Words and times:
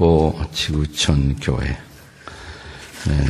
빌립보 0.00 0.34
지구촌 0.50 1.36
교회. 1.36 1.66
네. 3.06 3.24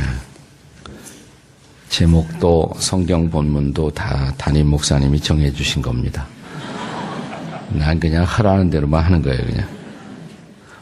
제목도 1.89 2.71
성경 2.77 3.29
본문도 3.29 3.91
다 3.91 4.33
담임 4.37 4.67
목사님이 4.67 5.19
정해 5.19 5.51
주신 5.51 5.81
겁니다. 5.81 6.25
난 7.71 7.99
그냥 7.99 8.23
하라는 8.23 8.69
대로만 8.69 9.03
하는 9.03 9.21
거예요, 9.21 9.45
그냥. 9.45 9.67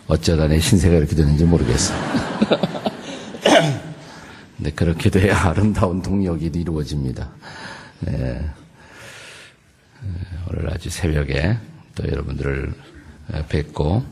어쩌다 0.07 0.47
내 0.47 0.60
신세가 0.60 0.96
이렇게 0.96 1.15
되는지 1.15 1.43
모르겠어. 1.43 1.93
근데 4.57 4.71
그렇게 4.71 5.10
돼야 5.10 5.50
아름다운 5.50 6.01
동력이 6.04 6.51
이루어집니다. 6.54 7.29
네. 8.01 8.46
오늘 10.50 10.71
아주 10.71 10.89
새벽에 10.89 11.57
또 11.96 12.07
여러분들을 12.07 12.74
뵙고 13.50 14.04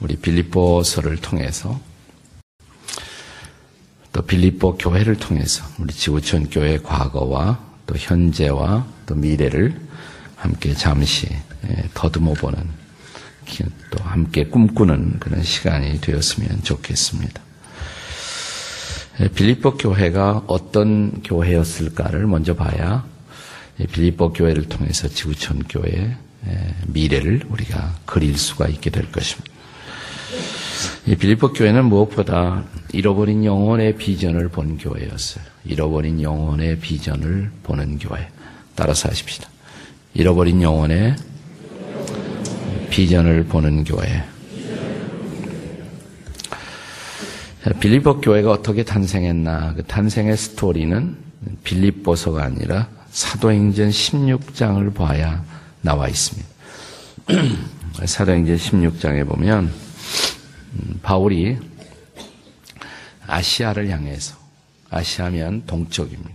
우리 0.00 0.16
빌립보서를 0.16 1.16
통해서 1.16 1.80
또 4.12 4.22
빌립보 4.22 4.78
교회를 4.78 5.16
통해서 5.16 5.64
우리 5.78 5.92
지구촌 5.92 6.48
교회 6.50 6.78
과거와 6.78 7.58
또 7.86 7.94
현재와 7.96 8.86
또 9.06 9.14
미래를 9.14 9.78
함께 10.36 10.74
잠시 10.74 11.28
더듬어 11.94 12.34
보는 12.34 12.58
또 13.90 14.02
함께 14.04 14.46
꿈꾸는 14.46 15.18
그런 15.20 15.42
시간이 15.42 16.00
되었으면 16.00 16.62
좋겠습니다. 16.62 17.40
빌립보 19.34 19.76
교회가 19.76 20.44
어떤 20.46 21.22
교회였을까를 21.22 22.26
먼저 22.26 22.54
봐야 22.54 23.06
빌립보 23.92 24.32
교회를 24.32 24.68
통해서 24.68 25.08
지구촌 25.08 25.62
교회의 25.68 26.16
미래를 26.88 27.44
우리가 27.48 27.96
그릴 28.04 28.36
수가 28.36 28.68
있게 28.68 28.90
될 28.90 29.10
것입니다. 29.12 29.55
이 31.08 31.14
빌립보 31.14 31.52
교회는 31.52 31.84
무엇보다 31.84 32.64
잃어버린 32.92 33.44
영혼의 33.44 33.96
비전을 33.96 34.48
본 34.48 34.76
교회였어요. 34.76 35.44
잃어버린 35.64 36.20
영혼의 36.20 36.80
비전을 36.80 37.52
보는 37.62 37.98
교회. 37.98 38.28
따라서 38.74 39.08
하십시다. 39.08 39.48
잃어버린 40.14 40.62
영혼의 40.62 41.14
비전을 42.90 43.44
보는 43.44 43.84
교회. 43.84 44.24
빌립보 47.78 48.20
교회가 48.20 48.50
어떻게 48.50 48.82
탄생했나? 48.82 49.74
그 49.74 49.84
탄생의 49.84 50.36
스토리는 50.36 51.16
빌립보서가 51.62 52.42
아니라 52.42 52.88
사도행전 53.10 53.90
16장을 53.90 54.92
봐야 54.92 55.44
나와 55.82 56.08
있습니다. 56.08 56.48
사도행전 58.04 58.56
16장에 58.56 59.26
보면 59.28 59.64
음, 59.64 59.85
바울이 61.02 61.58
아시아를 63.26 63.88
향해서 63.90 64.36
아시아면 64.90 65.66
동쪽입니다. 65.66 66.30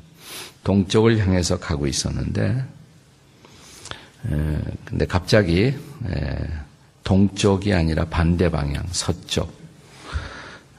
동쪽을 0.64 1.18
향해서 1.20 1.60
가고 1.60 1.88
있었는데 1.88 2.64
에, 4.30 4.58
근데 4.86 5.06
갑자기 5.06 5.74
에, 6.06 6.48
동쪽이 7.04 7.74
아니라 7.74 8.06
반대 8.06 8.50
방향 8.50 8.86
서쪽 8.92 9.52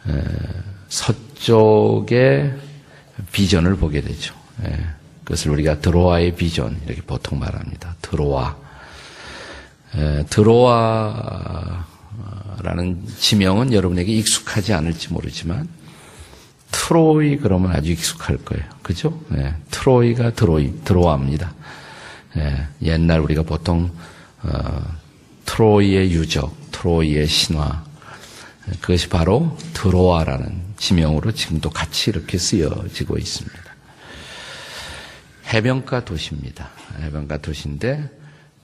에, 0.08 0.22
서쪽의 0.88 2.55
비전을 3.33 3.77
보게 3.77 4.00
되죠. 4.00 4.34
에, 4.64 4.77
그것을 5.24 5.50
우리가 5.52 5.80
드로아의 5.80 6.36
비전 6.36 6.80
이렇게 6.86 7.02
보통 7.02 7.38
말합니다. 7.38 7.96
드로아 8.02 8.56
에, 9.96 10.24
드로아 10.27 11.86
라는 12.62 13.05
지명은 13.18 13.73
여러분에게 13.73 14.12
익숙하지 14.12 14.73
않을지 14.73 15.12
모르지만 15.12 15.68
트로이 16.70 17.39
그러면 17.39 17.73
아주 17.73 17.90
익숙할 17.90 18.39
거예요. 18.39 18.64
그죠? 18.83 19.20
네, 19.28 19.55
트로이가 19.70 20.33
드로이, 20.34 20.84
드로아입니다. 20.84 21.55
네, 22.34 22.67
옛날 22.83 23.20
우리가 23.20 23.42
보통 23.42 23.90
어, 24.42 24.83
트로이의 25.45 26.12
유적, 26.12 26.56
트로이의 26.72 27.27
신화 27.27 27.84
그것이 28.80 29.08
바로 29.08 29.56
드로아라는 29.74 30.62
지명으로 30.77 31.33
지금도 31.33 31.70
같이 31.70 32.11
이렇게 32.11 32.39
쓰여지고 32.39 33.18
있습니다. 33.18 33.62
해변가 35.52 36.05
도시입니다. 36.05 36.70
해변가 37.01 37.39
도시인데 37.39 38.08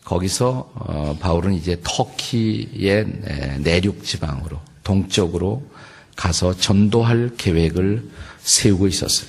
거기서 0.09 0.71
어, 0.75 1.17
바울은 1.21 1.53
이제 1.53 1.79
터키의 1.85 3.59
내륙 3.61 4.03
지방으로 4.03 4.59
동쪽으로 4.83 5.63
가서 6.17 6.57
전도할 6.57 7.33
계획을 7.37 8.09
세우고 8.41 8.87
있었어요. 8.87 9.29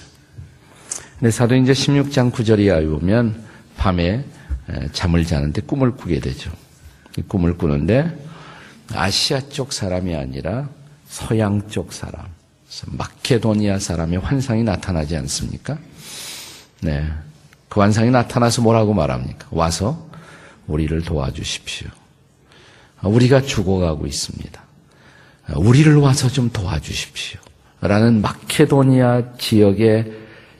근데 1.19 1.31
사도행전 1.31 1.75
16장 1.75 2.31
9절에 2.31 2.89
보면 2.89 3.43
밤에 3.75 4.23
잠을 4.93 5.25
자는데 5.25 5.61
꿈을 5.63 5.97
꾸게 5.97 6.21
되죠. 6.21 6.49
꿈을 7.27 7.57
꾸는데 7.57 8.17
아시아 8.93 9.41
쪽 9.49 9.73
사람이 9.73 10.15
아니라 10.15 10.69
서양 11.09 11.67
쪽 11.67 11.91
사람, 11.91 12.25
마케도니아 12.85 13.79
사람의 13.79 14.19
환상이 14.19 14.63
나타나지 14.63 15.17
않습니까? 15.17 15.77
네. 16.81 17.05
그 17.67 17.81
환상이 17.81 18.11
나타나서 18.11 18.61
뭐라고 18.61 18.93
말합니까? 18.93 19.47
와서 19.51 20.08
우리를 20.69 21.01
도와주십시오. 21.01 21.89
우리가 23.03 23.41
죽어가고 23.41 24.05
있습니다. 24.05 24.61
우리를 25.55 25.95
와서 25.97 26.29
좀 26.29 26.49
도와주십시오. 26.51 27.39
라는 27.81 28.21
마케도니아 28.21 29.37
지역의 29.37 30.11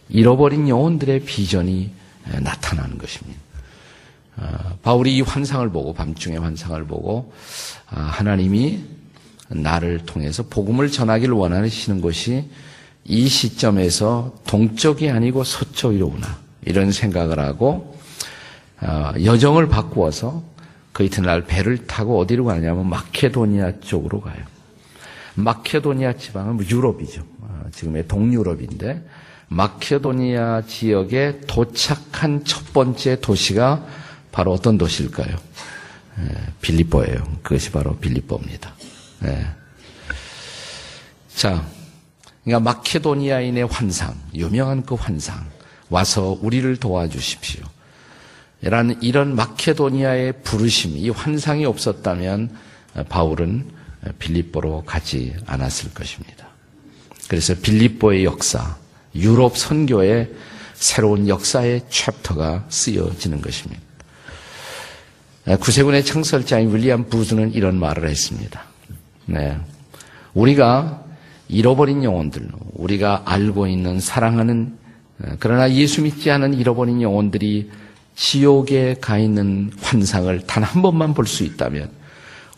잃어버린 0.10 0.68
영혼들의 0.68 1.22
비전이 1.22 1.92
나타나는 2.42 2.98
것입니다. 2.98 3.40
바울이 4.82 5.18
이 5.18 5.22
환상을 5.22 5.70
보고 5.70 5.94
밤중에 5.94 6.38
환상을 6.38 6.86
보고 6.86 7.34
아, 7.90 8.00
하나님이 8.02 8.80
나를 9.50 10.00
통해서 10.06 10.44
복음을 10.44 10.90
전하기를 10.90 11.34
원하시는 11.34 12.02
것이 12.02 12.46
이 13.04 13.28
시점에서 13.28 14.36
동쪽이 14.48 15.10
아니고 15.10 15.44
서쪽이로구나 15.44 16.38
이런 16.66 16.92
생각을 16.92 17.40
하고 17.40 17.68
어, 17.68 17.99
여정을 18.82 19.68
바꾸어서 19.68 20.44
그 20.94 21.04
이튿날 21.04 21.46
배를 21.46 21.88
타고 21.88 22.20
어디로 22.20 22.46
가냐면 22.46 22.88
마케도니아 22.90 23.80
쪽으로 23.82 24.22
가요. 24.22 24.44
마케도니아 25.36 26.14
지방은 26.14 26.56
뭐 26.56 26.66
유럽이죠. 26.66 27.24
어, 27.42 27.64
지금의 27.72 28.08
동유럽인데 28.08 29.06
마케도니아 29.48 30.64
지역에 30.68 31.42
도착한 31.48 32.44
첫 32.46 32.74
번째 32.74 33.20
도시가 33.20 33.86
바로 34.32 34.54
어떤 34.54 34.78
도시일까요? 34.78 35.36
예, 36.20 36.54
빌립보예요. 36.62 37.24
그것이 37.42 37.72
바로 37.72 37.96
빌립보입니다. 37.98 38.74
예. 39.26 39.48
자, 41.34 41.66
그러니까 42.44 42.72
마케도니아인의 42.72 43.68
환상, 43.68 44.16
유명한 44.34 44.84
그 44.84 44.96
환상 44.96 45.46
와서 45.90 46.38
우리를 46.42 46.76
도와주십시오. 46.78 47.64
라는 48.62 49.02
이런 49.02 49.36
마케도니아의 49.36 50.42
부르심, 50.44 50.98
이 50.98 51.10
환상이 51.10 51.66
없었다면 51.66 52.50
바울은 53.08 53.66
빌립보로 54.20 54.84
가지 54.86 55.34
않았을 55.46 55.94
것입니다. 55.94 56.48
그래서 57.28 57.54
빌립보의 57.56 58.26
역사, 58.26 58.78
유럽 59.16 59.58
선교의 59.58 60.30
새로운 60.74 61.28
역사의 61.28 61.84
챕터가 61.90 62.66
쓰여지는 62.70 63.42
것입니다. 63.42 63.82
구세군의 65.62 66.06
창설자인 66.06 66.74
윌리엄 66.74 67.10
부즈는 67.10 67.54
이런 67.54 67.80
말을 67.80 68.08
했습니다. 68.10 68.64
네. 69.26 69.58
우리가 70.34 71.04
잃어버린 71.48 72.04
영혼들, 72.04 72.50
우리가 72.74 73.24
알고 73.26 73.68
있는 73.68 74.00
사랑하는 74.00 74.78
그러나 75.40 75.72
예수 75.74 76.02
믿지 76.02 76.30
않은 76.32 76.54
잃어버린 76.54 77.02
영혼들이 77.02 77.72
지옥에 78.20 78.96
가 79.00 79.18
있는 79.18 79.72
환상을 79.80 80.46
단 80.46 80.62
한 80.62 80.82
번만 80.82 81.14
볼 81.14 81.26
수 81.26 81.44
있다면 81.44 81.90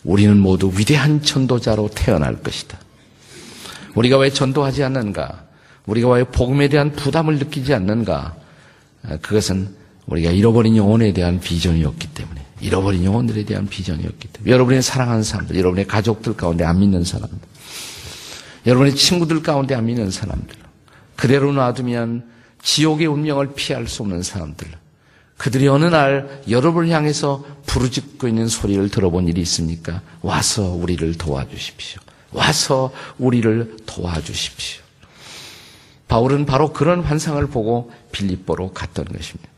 우리는 0.02 0.36
모두 0.36 0.72
위대한 0.76 1.22
전도자로 1.22 1.90
태어날 1.94 2.42
것이다. 2.42 2.76
우리가 3.94 4.18
왜 4.18 4.30
전도하지 4.30 4.82
않는가? 4.82 5.44
우리가 5.86 6.08
왜 6.10 6.24
복음에 6.24 6.68
대한 6.68 6.90
부담을 6.90 7.38
느끼지 7.38 7.74
않는가? 7.74 8.34
그것은 9.22 9.68
우리가 10.06 10.32
잃어버린 10.32 10.76
영혼에 10.76 11.12
대한 11.12 11.38
비전이었기 11.38 12.08
때문에 12.08 12.44
잃어버린 12.60 13.04
영혼들에 13.04 13.44
대한 13.44 13.68
비전이었기 13.68 14.28
때문에 14.28 14.50
여러분의 14.50 14.82
사랑하는 14.82 15.22
사람들, 15.22 15.56
여러분의 15.56 15.86
가족들 15.86 16.36
가운데 16.36 16.64
안 16.64 16.80
믿는 16.80 17.04
사람들, 17.04 17.38
여러분의 18.66 18.96
친구들 18.96 19.42
가운데 19.42 19.76
안 19.76 19.86
믿는 19.86 20.10
사람들, 20.10 20.56
그대로 21.14 21.52
놔두면 21.52 22.28
지옥의 22.62 23.06
운명을 23.06 23.54
피할 23.54 23.86
수 23.86 24.02
없는 24.02 24.22
사람들, 24.22 24.66
그들이 25.42 25.66
어느 25.66 25.86
날 25.86 26.40
여러분을 26.48 26.90
향해서 26.90 27.44
부르짖고 27.66 28.28
있는 28.28 28.46
소리를 28.46 28.88
들어본 28.90 29.26
일이 29.26 29.40
있습니까? 29.40 30.00
와서 30.20 30.62
우리를 30.68 31.18
도와주십시오. 31.18 32.00
와서 32.30 32.92
우리를 33.18 33.78
도와주십시오. 33.84 34.80
바울은 36.06 36.46
바로 36.46 36.72
그런 36.72 37.00
환상을 37.00 37.44
보고 37.48 37.90
빌립보로 38.12 38.72
갔던 38.72 39.06
것입니다. 39.06 39.48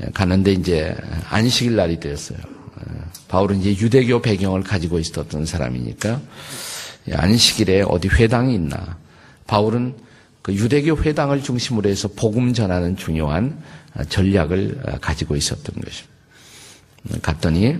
예, 0.00 0.10
가는데 0.14 0.52
이제 0.52 0.94
안식일 1.30 1.74
날이 1.74 1.98
되었어요. 1.98 2.38
예, 2.38 2.92
바울은 3.26 3.60
이제 3.60 3.70
유대교 3.70 4.22
배경을 4.22 4.62
가지고 4.62 5.00
있었던 5.00 5.46
사람이니까 5.46 6.20
안식일에 7.10 7.82
어디 7.88 8.06
회당이 8.06 8.54
있나. 8.54 8.98
바울은 9.48 9.96
그 10.42 10.54
유대교 10.54 11.02
회당을 11.02 11.42
중심으로 11.42 11.88
해서 11.88 12.06
복음 12.14 12.52
전하는 12.52 12.96
중요한 12.96 13.58
전략을 14.08 14.98
가지고 15.00 15.36
있었던 15.36 15.74
것입니다. 15.74 16.14
갔더니 17.22 17.78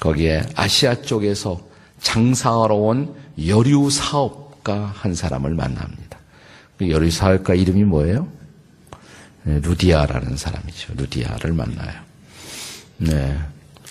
거기에 0.00 0.42
아시아 0.54 1.02
쪽에서 1.02 1.60
장사하러 2.00 2.74
온 2.74 3.14
여류 3.46 3.90
사업가 3.90 4.92
한 4.94 5.14
사람을 5.14 5.54
만납니다. 5.54 6.18
그 6.78 6.88
여류 6.88 7.10
사업가 7.10 7.54
이름이 7.54 7.84
뭐예요? 7.84 8.28
네, 9.42 9.60
루디아라는 9.60 10.36
사람이죠. 10.36 10.94
루디아를 10.96 11.52
만나요. 11.52 12.00
네. 12.98 13.38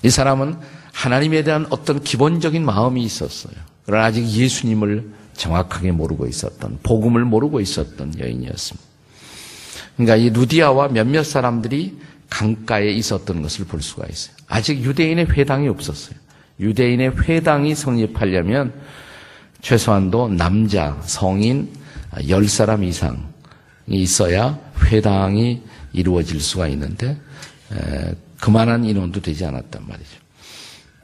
이 0.03 0.09
사람은 0.09 0.57
하나님에 0.93 1.43
대한 1.43 1.67
어떤 1.69 2.01
기본적인 2.01 2.63
마음이 2.63 3.03
있었어요. 3.03 3.53
그러나 3.85 4.05
아직 4.05 4.25
예수님을 4.27 5.11
정확하게 5.35 5.91
모르고 5.91 6.27
있었던, 6.27 6.79
복음을 6.83 7.23
모르고 7.25 7.59
있었던 7.61 8.19
여인이었습니다. 8.19 8.86
그러니까 9.97 10.15
이 10.15 10.29
루디아와 10.29 10.89
몇몇 10.89 11.23
사람들이 11.23 11.97
강가에 12.29 12.89
있었던 12.91 13.41
것을 13.41 13.65
볼 13.65 13.81
수가 13.81 14.05
있어요. 14.07 14.35
아직 14.47 14.81
유대인의 14.83 15.31
회당이 15.31 15.67
없었어요. 15.67 16.15
유대인의 16.59 17.17
회당이 17.23 17.75
성립하려면 17.75 18.73
최소한도 19.61 20.29
남자, 20.29 20.97
성인 21.03 21.69
10사람 22.11 22.83
이상이 22.83 23.17
있어야 23.89 24.59
회당이 24.85 25.63
이루어질 25.93 26.39
수가 26.39 26.67
있는데 26.69 27.17
그만한 28.39 28.85
인원도 28.85 29.21
되지 29.21 29.45
않았단 29.45 29.83
말이죠. 29.87 30.11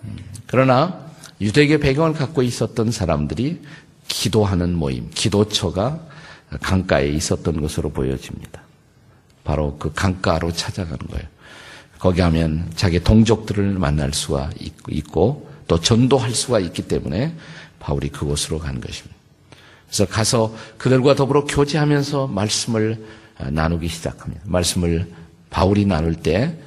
음, 0.03 0.17
그러나 0.47 1.07
유대계 1.41 1.79
배경을 1.79 2.13
갖고 2.13 2.43
있었던 2.43 2.91
사람들이 2.91 3.61
기도하는 4.07 4.75
모임, 4.75 5.09
기도처가 5.09 5.99
강가에 6.61 7.07
있었던 7.09 7.59
것으로 7.59 7.89
보여집니다. 7.89 8.62
바로 9.43 9.77
그 9.77 9.91
강가로 9.93 10.51
찾아가는 10.53 10.97
거예요. 10.97 11.27
거기 11.99 12.21
하면 12.21 12.71
자기 12.75 13.01
동족들을 13.01 13.73
만날 13.79 14.13
수가 14.13 14.49
있고 14.89 15.49
또 15.67 15.79
전도할 15.79 16.33
수가 16.33 16.59
있기 16.59 16.83
때문에 16.83 17.35
바울이 17.79 18.09
그곳으로 18.09 18.59
간 18.59 18.81
것입니다. 18.81 19.15
그래서 19.87 20.05
가서 20.05 20.55
그들과 20.77 21.15
더불어 21.15 21.45
교제하면서 21.45 22.27
말씀을 22.27 23.05
나누기 23.51 23.87
시작합니다. 23.87 24.41
말씀을 24.45 25.11
바울이 25.49 25.85
나눌 25.85 26.15
때 26.15 26.57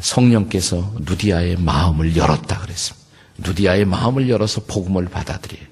성령께서 0.00 0.94
누디아의 1.00 1.56
마음을 1.56 2.16
열었다 2.16 2.60
그랬습니다. 2.60 3.06
누디아의 3.38 3.84
마음을 3.84 4.28
열어서 4.28 4.62
복음을 4.66 5.06
받아들여요. 5.06 5.70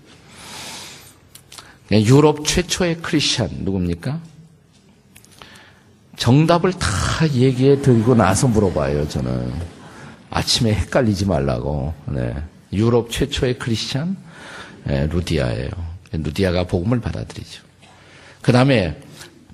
유럽 1.93 2.47
최초의 2.47 2.99
크리스천 3.03 3.51
누굽니까? 3.61 4.21
정답을 6.19 6.73
다 6.73 7.29
얘기해 7.33 7.81
드리고 7.81 8.15
나서 8.15 8.49
물어봐요, 8.49 9.09
저는. 9.09 9.53
아침에 10.31 10.75
헷갈리지 10.75 11.27
말라고. 11.27 11.95
네. 12.07 12.35
유럽 12.73 13.11
최초의 13.11 13.59
크리스천 13.59 14.17
네, 14.85 15.07
루디아예요. 15.07 15.71
루디아가 16.13 16.65
복음을 16.65 17.01
받아들이죠. 17.01 17.63
그 18.43 18.53
다음에 18.53 19.01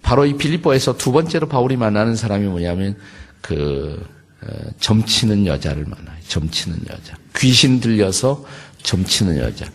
바로 0.03 0.27
이 0.27 0.37
빌립보에서 0.37 0.97
두 0.97 1.13
번째로 1.13 1.49
바울이 1.49 1.77
만나는 1.77 2.17
사람이 2.17 2.47
뭐냐면 2.47 2.97
그 3.41 4.05
어, 4.43 4.47
점치는 4.81 5.47
여자를 5.47 5.85
만나요. 5.85 6.17
점치는 6.27 6.79
여자. 6.91 7.17
귀신 7.37 7.81
들려서 7.81 8.45
점치는 8.83 9.39
여자. 9.39 9.67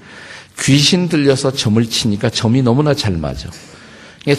귀신 0.60 1.08
들려서 1.08 1.52
점을 1.52 1.84
치니까 1.84 2.30
점이 2.30 2.62
너무나 2.62 2.94
잘 2.94 3.14
맞아. 3.18 3.50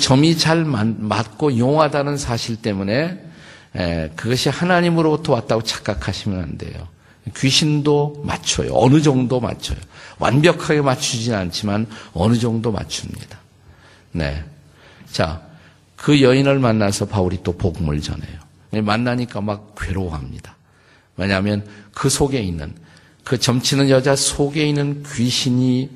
점이 0.00 0.36
잘 0.36 0.64
맞고 0.64 1.58
용하다는 1.58 2.16
사실 2.16 2.56
때문에 2.56 3.18
그것이 4.16 4.48
하나님으로부터 4.48 5.32
왔다고 5.32 5.62
착각하시면 5.62 6.40
안 6.40 6.58
돼요. 6.58 6.88
귀신도 7.36 8.22
맞춰요. 8.24 8.72
어느 8.74 9.00
정도 9.02 9.40
맞춰요. 9.40 9.78
완벽하게 10.18 10.80
맞추진 10.80 11.34
않지만 11.34 11.86
어느 12.12 12.36
정도 12.38 12.72
맞춥니다. 12.72 13.38
네. 14.12 14.44
자, 15.10 15.42
그 15.96 16.22
여인을 16.22 16.58
만나서 16.58 17.06
바울이 17.06 17.40
또 17.42 17.56
복음을 17.56 18.00
전해요. 18.00 18.38
만나니까 18.70 19.40
막 19.40 19.74
괴로워합니다. 19.76 20.56
왜냐하면 21.16 21.66
그 21.92 22.08
속에 22.08 22.40
있는 22.40 22.74
그 23.24 23.38
점치는 23.38 23.90
여자 23.90 24.16
속에 24.16 24.66
있는 24.66 25.04
귀신이 25.14 25.90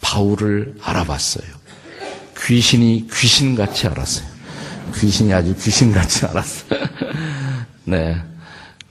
바울을 0.00 0.76
알아봤어요. 0.82 1.59
귀신이 2.46 3.06
귀신같이 3.12 3.86
알았어요. 3.86 4.26
귀신이 4.98 5.32
아주 5.32 5.54
귀신같이 5.54 6.26
알았어요. 6.26 6.80
네. 7.84 8.20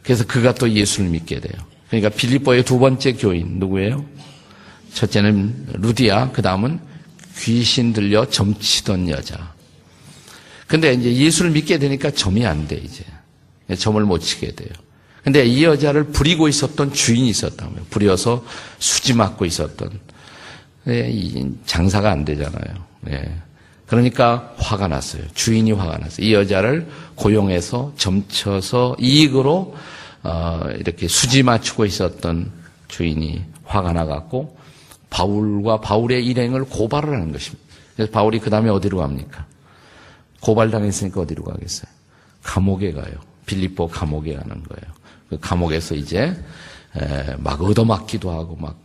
그래서 0.03 0.25
그가 0.25 0.53
또 0.53 0.69
예수를 0.69 1.09
믿게 1.09 1.39
돼요. 1.39 1.53
그러니까 1.89 2.09
빌립보의 2.09 2.63
두 2.63 2.79
번째 2.79 3.13
교인 3.13 3.59
누구예요? 3.59 4.05
첫째는 4.93 5.67
루디아, 5.73 6.31
그 6.31 6.41
다음은 6.41 6.79
귀신 7.37 7.93
들려 7.93 8.25
점치던 8.29 9.09
여자. 9.09 9.53
근데 10.67 10.93
이제 10.93 11.13
예수를 11.13 11.51
믿게 11.51 11.79
되니까 11.79 12.11
점이 12.11 12.45
안 12.45 12.67
돼, 12.67 12.75
이제. 12.75 13.03
점을 13.77 14.01
못 14.03 14.19
치게 14.19 14.55
돼요. 14.55 14.69
근데 15.23 15.45
이 15.45 15.63
여자를 15.63 16.05
부리고 16.05 16.47
있었던 16.47 16.93
주인이 16.93 17.29
있었다면, 17.29 17.85
부려서 17.89 18.45
수지 18.77 19.13
맞고 19.13 19.45
있었던. 19.45 19.99
네, 20.85 21.51
장사가 21.65 22.11
안 22.11 22.25
되잖아요. 22.25 22.88
네. 23.01 23.35
그러니까 23.87 24.53
화가 24.57 24.87
났어요. 24.87 25.23
주인이 25.33 25.71
화가 25.71 25.97
났어요. 25.97 26.25
이 26.25 26.33
여자를 26.33 26.87
고용해서 27.15 27.93
점쳐서 27.97 28.97
이익으로 28.99 29.75
어, 30.23 30.61
이렇게 30.77 31.07
수지 31.07 31.43
맞추고 31.43 31.85
있었던 31.85 32.51
주인이 32.87 33.43
화가 33.63 33.93
나갖고 33.93 34.57
바울과 35.09 35.81
바울의 35.81 36.25
일행을 36.25 36.65
고발을 36.65 37.13
하는 37.13 37.31
것입니다. 37.31 37.65
그래서 37.95 38.11
바울이 38.11 38.39
그 38.39 38.49
다음에 38.49 38.69
어디로 38.69 38.97
갑니까? 38.99 39.45
고발당했으니까 40.41 41.21
어디로 41.21 41.43
가겠어요? 41.43 41.91
감옥에 42.43 42.91
가요. 42.91 43.13
빌립보 43.45 43.87
감옥에 43.87 44.35
가는 44.35 44.63
거예요. 44.63 44.93
그 45.29 45.39
감옥에서 45.39 45.95
이제 45.95 46.35
막 47.37 47.61
얻어맞기도 47.61 48.31
하고 48.31 48.55
막 48.55 48.77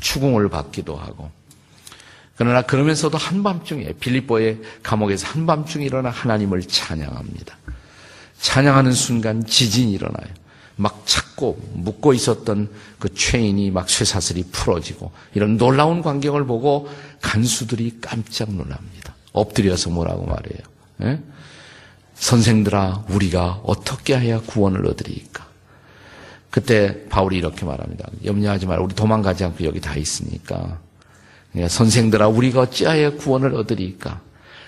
추궁을 0.00 0.48
받기도 0.48 0.96
하고 0.96 1.30
그러나 2.36 2.62
그러면서도 2.62 3.16
한밤중에 3.16 3.94
빌립보의 4.00 4.60
감옥에서 4.82 5.26
한밤중에 5.28 5.84
일어나 5.84 6.10
하나님을 6.10 6.62
찬양합니다. 6.62 7.56
찬양하는 8.40 8.92
순간 8.92 9.44
지진이 9.44 9.92
일어나요. 9.92 10.26
막 10.76 11.04
찾고 11.06 11.70
묶고 11.74 12.14
있었던 12.14 12.68
그 12.98 13.14
체인이 13.14 13.70
막 13.70 13.88
쇠사슬이 13.88 14.44
풀어지고 14.50 15.12
이런 15.34 15.56
놀라운 15.56 16.02
광경을 16.02 16.44
보고 16.46 16.88
간수들이 17.20 17.98
깜짝 18.00 18.50
놀랍니다. 18.52 19.14
엎드려서 19.32 19.90
뭐라고 19.90 20.26
말해요. 20.26 20.58
예? 21.02 21.20
선생들아 22.14 23.04
우리가 23.08 23.60
어떻게 23.64 24.18
해야 24.18 24.40
구원을 24.40 24.86
얻으리까? 24.86 25.46
그때 26.50 27.04
바울이 27.08 27.38
이렇게 27.38 27.64
말합니다. 27.64 28.08
염려하지 28.24 28.66
마라. 28.66 28.82
우리 28.82 28.94
도망가지 28.94 29.44
않고 29.44 29.64
여기 29.64 29.80
다 29.80 29.96
있으니까. 29.96 30.78
예, 31.56 31.68
선생들아 31.68 32.28
우리가 32.28 32.62
어찌하여 32.62 33.14
구원을 33.14 33.54
얻으리까? 33.54 34.20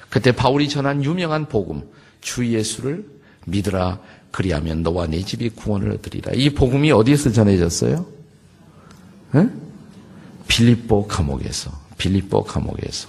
그때 0.08 0.32
바울이 0.32 0.68
전한 0.68 1.04
유명한 1.04 1.46
복음 1.46 1.82
주 2.20 2.46
예수를 2.46 3.04
믿으라 3.46 4.00
그리하면 4.30 4.82
너와 4.82 5.06
네 5.06 5.22
집이 5.22 5.50
구원을 5.50 5.90
얻으리라. 5.92 6.32
이 6.34 6.50
복음이 6.50 6.92
어디에서 6.92 7.32
전해졌어요? 7.32 8.06
에? 9.34 9.48
빌립보 10.46 11.06
감옥에서. 11.06 11.70
빌립보 11.98 12.44
감옥에서. 12.44 13.08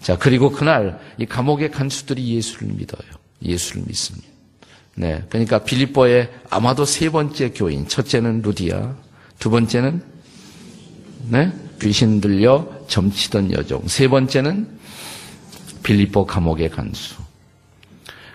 자, 0.00 0.18
그리고 0.18 0.50
그날 0.50 1.00
이 1.16 1.26
감옥의 1.26 1.70
간수들이 1.70 2.34
예수를 2.34 2.74
믿어요. 2.74 3.08
예수를 3.42 3.84
믿습니다. 3.86 4.26
네. 4.94 5.24
그러니까 5.28 5.58
빌립보의 5.60 6.30
아마도 6.50 6.84
세 6.84 7.08
번째 7.08 7.50
교인. 7.50 7.86
첫째는 7.86 8.42
루디아. 8.42 8.94
두 9.38 9.48
번째는 9.48 10.02
네? 11.28 11.52
귀신 11.82 12.20
들려 12.20 12.68
점치던 12.86 13.52
여종. 13.52 13.88
세 13.88 14.08
번째는 14.08 14.68
빌리보 15.82 16.26
감옥의 16.26 16.70
간수. 16.70 17.16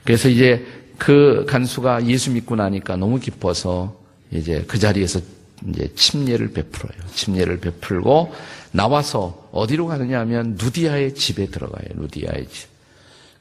그래서 0.04 0.28
이제 0.28 0.66
그 0.98 1.46
간수가 1.48 2.08
예수 2.08 2.32
믿고 2.32 2.56
나니까 2.56 2.98
너무 2.98 3.20
기뻐서 3.20 3.98
이제 4.32 4.66
그 4.68 4.78
자리에서 4.78 5.22
이제 5.70 5.92
침례를 5.96 6.52
베풀어요. 6.52 6.98
침례를 7.14 7.60
베풀고 7.60 8.34
나와서 8.72 9.50
어디로 9.52 9.88
가느냐 9.88 10.20
하면 10.20 10.58
누디아의 10.60 11.16
집에 11.16 11.48
들어가요. 11.48 11.88
누디아의 11.96 12.48
집. 12.50 12.68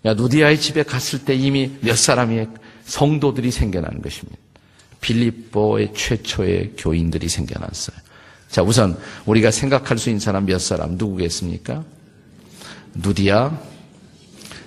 그러니까 0.02 0.22
누디아의 0.22 0.60
집에 0.60 0.82
갔을 0.82 1.25
때 1.25 1.34
이미 1.34 1.72
몇 1.80 1.96
사람의 1.96 2.48
성도들이 2.84 3.50
생겨나는 3.50 4.02
것입니다. 4.02 4.38
빌립보의 5.00 5.92
최초의 5.94 6.75
교인들이 6.78 7.28
생겨났어요. 7.28 8.05
자, 8.48 8.62
우선 8.62 8.98
우리가 9.26 9.50
생각할 9.50 9.98
수 9.98 10.08
있는 10.08 10.20
사람 10.20 10.46
몇 10.46 10.58
사람 10.60 10.92
누구겠습니까? 10.92 11.84
누디아, 12.94 13.58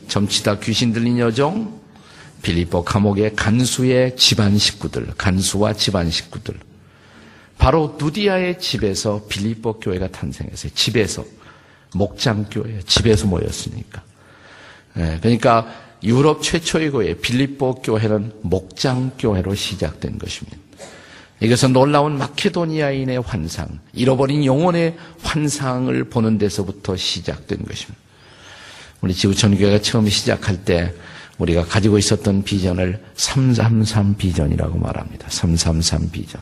점치다 0.07 0.59
귀신 0.59 0.93
들린 0.93 1.19
여종, 1.19 1.79
빌립보 2.41 2.83
감옥의 2.83 3.36
간수의 3.36 4.15
집안 4.15 4.57
식구들, 4.57 5.07
간수와 5.17 5.74
집안 5.74 6.09
식구들. 6.09 6.55
바로 7.57 7.98
누디아의 8.00 8.59
집에서 8.59 9.25
빌립보 9.27 9.79
교회가 9.79 10.07
탄생했어요. 10.09 10.71
집에서. 10.74 11.25
목장 11.93 12.45
교회, 12.50 12.79
집에서 12.86 13.27
모였으니까. 13.27 14.03
네, 14.95 15.17
그러니까 15.21 15.67
유럽 16.03 16.41
최초의 16.41 16.91
교회, 16.91 17.13
빌립보 17.15 17.81
교회는 17.81 18.33
목장 18.41 19.12
교회로 19.17 19.55
시작된 19.55 20.17
것입니다. 20.19 20.57
이것은 21.41 21.72
놀라운 21.74 22.17
마케도니아인의 22.17 23.22
환상, 23.22 23.79
잃어버린 23.93 24.43
영혼의 24.43 24.98
환상을 25.24 26.03
보는 26.05 26.38
데서부터 26.38 26.98
시작된 26.98 27.63
것입니다. 27.65 27.98
우리 29.01 29.13
지구촌교회가 29.13 29.81
처음 29.81 30.10
시작할 30.10 30.65
때 30.65 30.93
우리가 31.38 31.63
가지고 31.65 31.98
있었던 31.98 32.43
비전을 32.43 33.01
333 33.15 34.15
비전이라고 34.17 34.77
말합니다. 34.77 35.29
333 35.29 36.12
비전. 36.12 36.41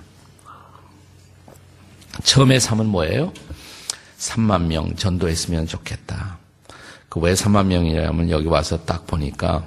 처음에 2.23 2.57
3은 2.57 2.85
뭐예요? 2.85 3.31
3만 4.17 4.63
명 4.63 4.95
전도했으면 4.95 5.67
좋겠다. 5.67 6.39
그 7.09 7.19
왜 7.19 7.33
3만 7.33 7.67
명이냐면 7.67 8.29
여기 8.31 8.47
와서 8.47 8.83
딱 8.85 9.05
보니까 9.05 9.65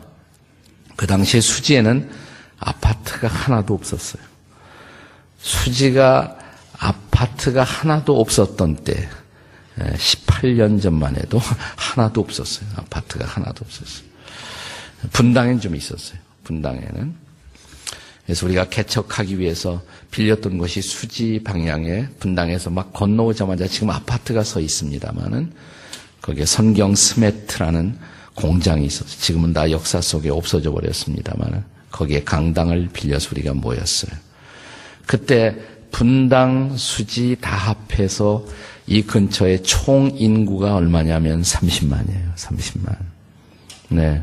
그 0.96 1.06
당시에 1.06 1.40
수지에는 1.40 2.10
아파트가 2.58 3.28
하나도 3.28 3.72
없었어요. 3.74 4.29
수지가 5.40 6.38
아파트가 6.78 7.62
하나도 7.62 8.20
없었던 8.20 8.84
때 8.84 9.08
18년 9.78 10.80
전만 10.80 11.16
해도 11.16 11.40
하나도 11.76 12.20
없었어요. 12.20 12.68
아파트가 12.76 13.26
하나도 13.26 13.64
없었어요. 13.64 14.08
분당엔 15.12 15.60
좀 15.60 15.74
있었어요. 15.74 16.18
분당에는. 16.44 17.14
그래서 18.26 18.46
우리가 18.46 18.68
개척하기 18.68 19.38
위해서 19.38 19.82
빌렸던 20.10 20.58
곳이 20.58 20.82
수지 20.82 21.40
방향에 21.42 22.06
분당에서 22.20 22.70
막 22.70 22.92
건너오자마자 22.92 23.66
지금 23.66 23.90
아파트가 23.90 24.44
서 24.44 24.60
있습니다만은 24.60 25.52
거기에 26.22 26.44
선경 26.44 26.94
스매트라는 26.94 27.98
공장이 28.34 28.86
있었어요. 28.86 29.18
지금은 29.18 29.52
다 29.52 29.70
역사 29.70 30.00
속에 30.00 30.30
없어져 30.30 30.70
버렸습니다만 30.70 31.64
거기에 31.90 32.22
강당을 32.22 32.90
빌려서 32.92 33.30
우리가 33.32 33.54
모였어요. 33.54 34.12
그때 35.10 35.56
분당 35.90 36.76
수지 36.76 37.36
다 37.40 37.56
합해서 37.56 38.44
이 38.86 39.02
근처에 39.02 39.60
총 39.62 40.08
인구가 40.14 40.76
얼마냐면 40.76 41.42
30만이에요. 41.42 42.36
30만. 42.36 42.96
네. 43.88 44.22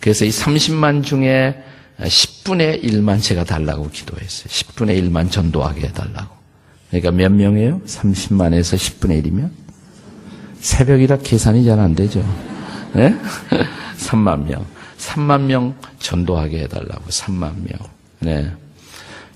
그래서 0.00 0.24
이 0.24 0.30
30만 0.30 1.04
중에 1.04 1.62
10분의 2.00 2.82
1만 2.84 3.20
제가 3.20 3.44
달라고 3.44 3.90
기도했어요. 3.90 4.48
10분의 4.48 4.98
1만 5.02 5.30
전도하게 5.30 5.88
해달라고. 5.88 6.34
그러니까 6.88 7.10
몇 7.10 7.30
명이에요? 7.30 7.82
30만에서 7.84 8.78
10분의 8.78 9.22
1이면? 9.26 9.50
새벽이라 10.60 11.18
계산이 11.18 11.66
잘 11.66 11.78
안 11.80 11.94
되죠. 11.94 12.20
네? 12.94 13.14
3만 14.00 14.46
명. 14.46 14.64
3만 14.96 15.42
명 15.42 15.74
전도하게 15.98 16.60
해달라고. 16.60 17.04
3만 17.10 17.52
명. 17.56 17.78
네. 18.20 18.50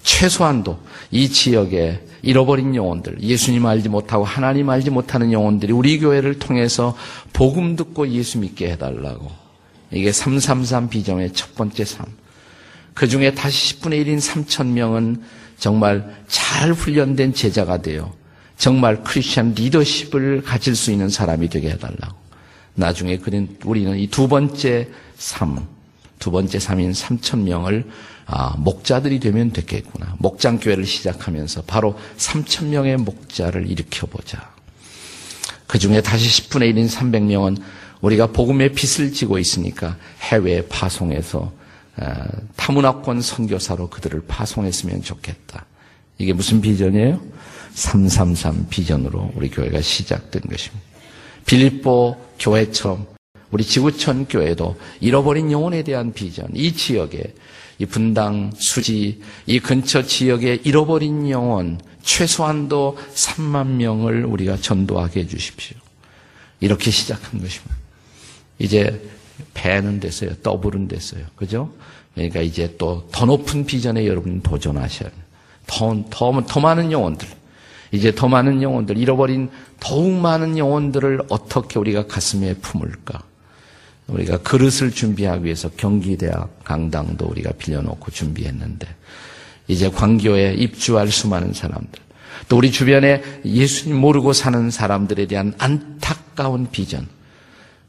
최소한도 0.03 0.79
이 1.11 1.29
지역에 1.29 2.01
잃어버린 2.23 2.75
영혼들, 2.75 3.21
예수님 3.21 3.67
알지 3.67 3.89
못하고 3.89 4.25
하나님 4.25 4.71
알지 4.71 4.91
못하는 4.91 5.33
영혼들이 5.33 5.73
우리 5.73 5.99
교회를 5.99 6.39
통해서 6.39 6.97
복음 7.33 7.75
듣고 7.77 8.09
예수 8.09 8.39
믿게 8.39 8.71
해달라고. 8.73 9.31
이게 9.91 10.13
333 10.13 10.89
비정의 10.89 11.33
첫 11.33 11.55
번째 11.55 11.85
삶. 11.85 12.07
그 12.95 13.09
중에 13.09 13.35
다시 13.35 13.81
10분의 13.81 14.07
1인 14.07 14.19
3천 14.19 14.69
명은 14.69 15.23
정말 15.59 16.25
잘 16.29 16.73
훈련된 16.73 17.35
제자가 17.35 17.83
되어 17.83 18.13
정말 18.57 19.03
크리스천 19.03 19.55
리더십을 19.55 20.43
가질 20.43 20.77
수 20.77 20.93
있는 20.93 21.09
사람이 21.09 21.49
되게 21.49 21.71
해달라고. 21.71 22.17
나중에 22.75 23.19
우리는 23.65 23.99
이 23.99 24.07
두 24.07 24.29
번째 24.29 24.89
삶, 25.17 25.67
두 26.23 26.31
번째 26.31 26.61
삶인 26.61 26.93
3천 26.93 27.41
명을 27.41 27.85
아, 28.27 28.55
목자들이 28.57 29.19
되면 29.19 29.51
됐겠구나. 29.51 30.15
목장 30.21 30.61
교회를 30.61 30.87
시작하면서 30.87 31.63
바로 31.63 31.99
3천 32.17 32.67
명의 32.67 32.97
목자를 32.97 33.69
일으켜 33.69 34.07
보자. 34.07 34.53
그 35.67 35.81
중에 35.81 36.01
다시 36.01 36.29
10분의 36.49 36.73
1인 36.73 36.89
300명은 36.89 37.61
우리가 38.03 38.29
복음의 38.29 38.73
빛을 38.73 39.13
지고 39.13 39.37
있으니까 39.41 39.97
해외에 40.21 40.65
파송해서 40.69 41.53
아, 41.97 42.25
타문화권 42.55 43.21
선교사로 43.21 43.91
그들을 43.91 44.23
파송했으면 44.29 45.03
좋겠다. 45.03 45.67
이게 46.19 46.33
무슨 46.33 46.61
비전이에요? 46.61 47.21
333 47.75 48.69
비전으로 48.71 49.33
우리 49.35 49.51
교회가 49.51 49.81
시작된 49.81 50.43
것입니다. 50.43 50.87
빌립보 51.47 52.17
교회처럼 52.39 53.12
우리 53.53 53.65
지구촌 53.65 54.27
교회도 54.27 54.77
잃어버린 55.01 55.53
영혼에 55.53 55.83
대한 55.85 56.13
비전, 56.13 56.49
이 56.55 56.73
지역에 56.73 57.35
이 57.79 57.87
분당, 57.87 58.51
수지, 58.57 59.21
이 59.47 59.61
근처 59.61 60.03
지역에 60.03 60.61
잃어버린 60.65 61.29
영혼 61.31 61.79
최소한도 62.03 62.99
3만 63.15 63.67
명을 63.77 64.25
우리가 64.25 64.57
전도하게 64.57 65.21
해 65.21 65.27
주십시오. 65.27 65.77
이렇게 66.61 66.91
시작한 66.91 67.41
것입니다. 67.41 67.75
이제 68.59 69.03
배는 69.55 70.01
됐어요. 70.01 70.35
더블은 70.43 70.89
됐어요. 70.89 71.25
그죠? 71.37 71.73
그러니까 72.15 72.41
이제 72.41 72.77
또 72.79 73.07
더 73.13 73.27
높은 73.27 73.65
비전에 73.67 74.07
여러분 74.07 74.41
도전하셔야 74.43 75.11
돼요. 75.11 75.23
더, 75.67 76.05
더, 76.11 76.43
더 76.47 76.61
많은 76.61 76.93
영혼들. 76.93 77.29
이제 77.93 78.15
더 78.15 78.27
많은 78.29 78.63
영혼들, 78.63 78.97
잃어버린 78.97 79.51
더욱 79.79 80.11
많은 80.11 80.57
영혼들을 80.57 81.23
어떻게 81.29 81.79
우리가 81.79 82.07
가슴에 82.07 82.55
품을까? 82.55 83.23
우리가 84.09 84.39
그릇을 84.39 84.91
준비하기 84.91 85.45
위해서 85.45 85.71
경기대학 85.77 86.65
강당도 86.65 87.27
우리가 87.27 87.53
빌려놓고 87.53 88.11
준비했는데 88.11 88.87
이제 89.69 89.89
광교에 89.91 90.55
입주할 90.55 91.09
수많은 91.09 91.53
사람들 91.53 92.01
또 92.49 92.57
우리 92.59 92.71
주변에 92.73 93.23
예수님 93.45 93.97
모르고 93.97 94.33
사는 94.33 94.71
사람들에 94.71 95.27
대한 95.27 95.55
안타까운 95.59 96.69
비전. 96.71 97.07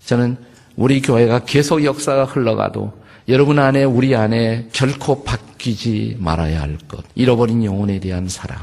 저는 0.06 0.38
우리 0.76 1.02
교회가 1.02 1.46
계속 1.46 1.84
역사가 1.84 2.26
흘러가도 2.26 3.02
여러분 3.30 3.58
안에 3.60 3.84
우리 3.84 4.16
안에 4.16 4.70
결코 4.74 5.24
바뀌지 5.24 6.18
말아야 6.20 6.62
할 6.62 6.78
것 6.88 7.04
잃어버린 7.16 7.64
영혼에 7.64 8.00
대한 8.00 8.28
사랑 8.28 8.58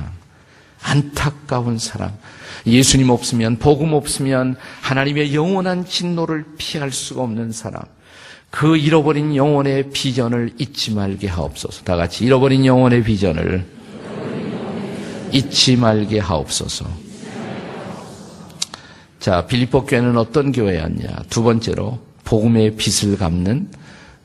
안타까운 0.82 1.78
사랑 1.78 2.16
예수님 2.66 3.10
없으면, 3.10 3.58
복음 3.58 3.92
없으면 3.92 4.56
하나님의 4.80 5.34
영원한 5.34 5.84
진노를 5.84 6.44
피할 6.58 6.92
수가 6.92 7.22
없는 7.22 7.52
사람. 7.52 7.82
그 8.50 8.76
잃어버린 8.76 9.36
영혼의 9.36 9.90
비전을 9.90 10.54
잊지 10.58 10.92
말게 10.92 11.28
하옵소서. 11.28 11.84
다 11.84 11.96
같이 11.96 12.24
잃어버린 12.24 12.66
영혼의 12.66 13.04
비전을 13.04 13.64
잊지 15.32 15.76
말게 15.76 16.18
하옵소서. 16.18 16.86
자, 19.20 19.46
빌립보 19.46 19.84
교회는 19.84 20.16
어떤 20.16 20.50
교회였냐? 20.50 21.24
두 21.28 21.42
번째로 21.42 22.00
복음의 22.24 22.76
빛을 22.76 23.16
갚는 23.18 23.68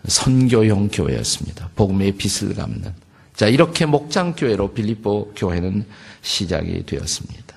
선교형 0.07 0.89
교회였습니다. 0.91 1.69
복음의 1.75 2.13
빛을 2.13 2.55
갚는. 2.55 2.93
자, 3.35 3.47
이렇게 3.47 3.85
목장 3.85 4.33
교회로 4.35 4.73
빌립보 4.73 5.33
교회는 5.35 5.85
시작이 6.21 6.85
되었습니다. 6.85 7.54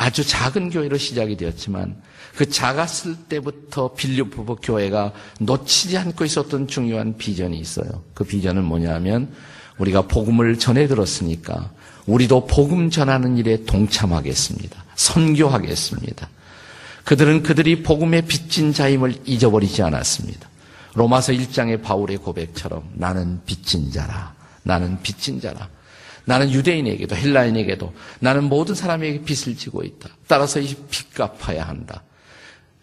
아주 0.00 0.26
작은 0.26 0.70
교회로 0.70 0.96
시작이 0.96 1.36
되었지만 1.36 1.94
그 2.34 2.48
작았을 2.48 3.16
때부터 3.28 3.92
빌립보 3.92 4.56
교회가 4.56 5.12
놓치지 5.40 5.98
않고 5.98 6.24
있었던 6.24 6.68
중요한 6.68 7.18
비전이 7.18 7.58
있어요. 7.58 8.02
그 8.14 8.24
비전은 8.24 8.64
뭐냐면 8.64 9.30
우리가 9.76 10.06
복음을 10.06 10.58
전해 10.58 10.86
들었으니까 10.86 11.70
우리도 12.06 12.46
복음 12.46 12.88
전하는 12.88 13.36
일에 13.36 13.62
동참하겠습니다. 13.64 14.84
선교하겠습니다. 14.94 16.30
그들은 17.04 17.42
그들이 17.42 17.82
복음의 17.82 18.22
빚진 18.22 18.72
자임을 18.72 19.16
잊어버리지 19.26 19.82
않았습니다. 19.82 20.48
로마서 20.94 21.34
1장의 21.34 21.82
바울의 21.82 22.16
고백처럼 22.16 22.88
나는 22.94 23.42
빚진 23.44 23.92
자라. 23.92 24.34
나는 24.62 24.98
빚진 25.02 25.42
자라. 25.42 25.68
나는 26.30 26.52
유대인에게도 26.52 27.16
헬라인에게도 27.16 27.92
나는 28.20 28.44
모든 28.44 28.76
사람에게 28.76 29.22
빚을 29.22 29.56
지고 29.56 29.82
있다. 29.82 30.10
따라서 30.28 30.60
이 30.60 30.76
빚 30.88 31.12
갚아야 31.12 31.66
한다. 31.66 32.04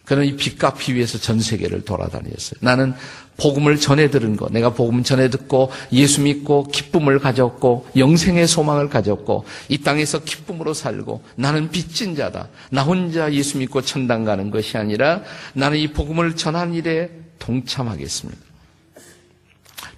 그는 0.04 0.26
이 0.26 0.36
빚 0.36 0.58
갚기 0.60 0.96
위해서 0.96 1.18
전 1.18 1.40
세계를 1.40 1.86
돌아다녔어요. 1.86 2.60
나는 2.60 2.94
복음을 3.38 3.78
전해 3.80 4.10
들은 4.10 4.36
것, 4.36 4.52
내가 4.52 4.74
복음을 4.74 5.04
전해 5.04 5.30
듣고 5.30 5.72
예수 5.94 6.22
믿고 6.24 6.68
기쁨을 6.68 7.20
가졌고 7.20 7.88
영생의 7.96 8.48
소망을 8.48 8.90
가졌고 8.90 9.46
이 9.70 9.78
땅에서 9.78 10.24
기쁨으로 10.26 10.74
살고 10.74 11.24
나는 11.38 11.70
빚진 11.72 12.16
자다. 12.18 12.50
나 12.70 12.84
혼자 12.84 13.32
예수 13.32 13.60
믿고 13.60 13.82
천당 13.82 14.26
가는 14.26 14.52
것이 14.52 14.78
아니라 14.78 15.22
나는 15.54 15.78
이 15.78 15.88
복음을 15.94 16.36
전한 16.36 16.74
일에 16.74 17.12
동참하겠습니다. 17.40 18.42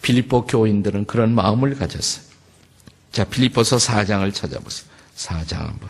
빌립보 0.03 0.45
교인들은 0.45 1.05
그런 1.05 1.33
마음을 1.33 1.73
가졌어요. 1.75 2.28
자, 3.11 3.23
빌립보서 3.23 3.77
4장을 3.77 4.33
찾아보세요. 4.33 4.89
4장 5.15 5.57
한번. 5.57 5.89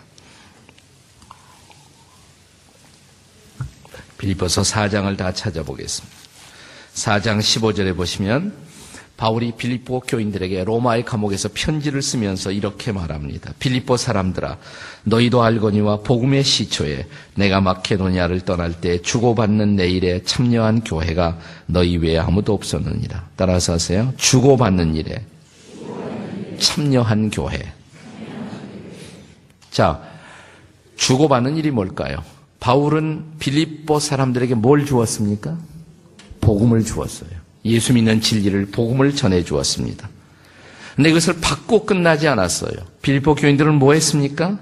빌립보서 4.17 4.61
4장을 4.61 5.17
다 5.17 5.33
찾아보겠습니다. 5.33 6.17
4장 6.93 7.39
15절에 7.39 7.95
보시면 7.95 8.69
바울이 9.19 9.51
빌립보 9.57 10.01
교인들에게 10.01 10.63
로마의 10.63 11.03
감옥에서 11.03 11.49
편지를 11.53 12.01
쓰면서 12.01 12.51
이렇게 12.51 12.93
말합니다. 12.93 13.51
빌립보 13.59 13.97
사람들아 13.97 14.57
너희도 15.03 15.43
알거니와 15.43 15.99
복음의 15.99 16.43
시초에 16.43 17.05
내가 17.35 17.59
마케도니아를 17.59 18.41
떠날 18.41 18.79
때 18.79 19.01
주고받는 19.01 19.75
내 19.75 19.89
일에 19.89 20.23
참여한 20.23 20.85
교회가 20.85 21.38
너희 21.65 21.97
외에 21.97 22.17
아무도 22.17 22.53
없었느니라. 22.53 23.27
따라서 23.35 23.73
하세요. 23.73 24.13
주고받는 24.15 24.95
일에 24.95 25.25
참여한 26.60 27.30
교회. 27.30 27.74
자, 29.72 30.01
주고받는 30.98 31.58
일이 31.58 31.72
뭘까요? 31.72 32.24
바울은 32.60 33.38
빌립보 33.39 34.00
사람들에게 34.00 34.56
뭘 34.56 34.86
주었습니까? 34.86 35.58
복음을 36.42 36.84
주었어요. 36.84 37.30
예수 37.66 37.94
믿는 37.94 38.22
진리를 38.22 38.68
복음을 38.68 39.16
전해 39.16 39.44
주었습니다. 39.44 40.10
근데 40.96 41.10
이것을 41.12 41.39
받고 41.39 41.86
끝나지 41.86 42.28
않았어요. 42.28 42.74
빌립보 43.01 43.36
교인들은 43.36 43.75
뭐 43.75 43.94
했습니까? 43.94 44.60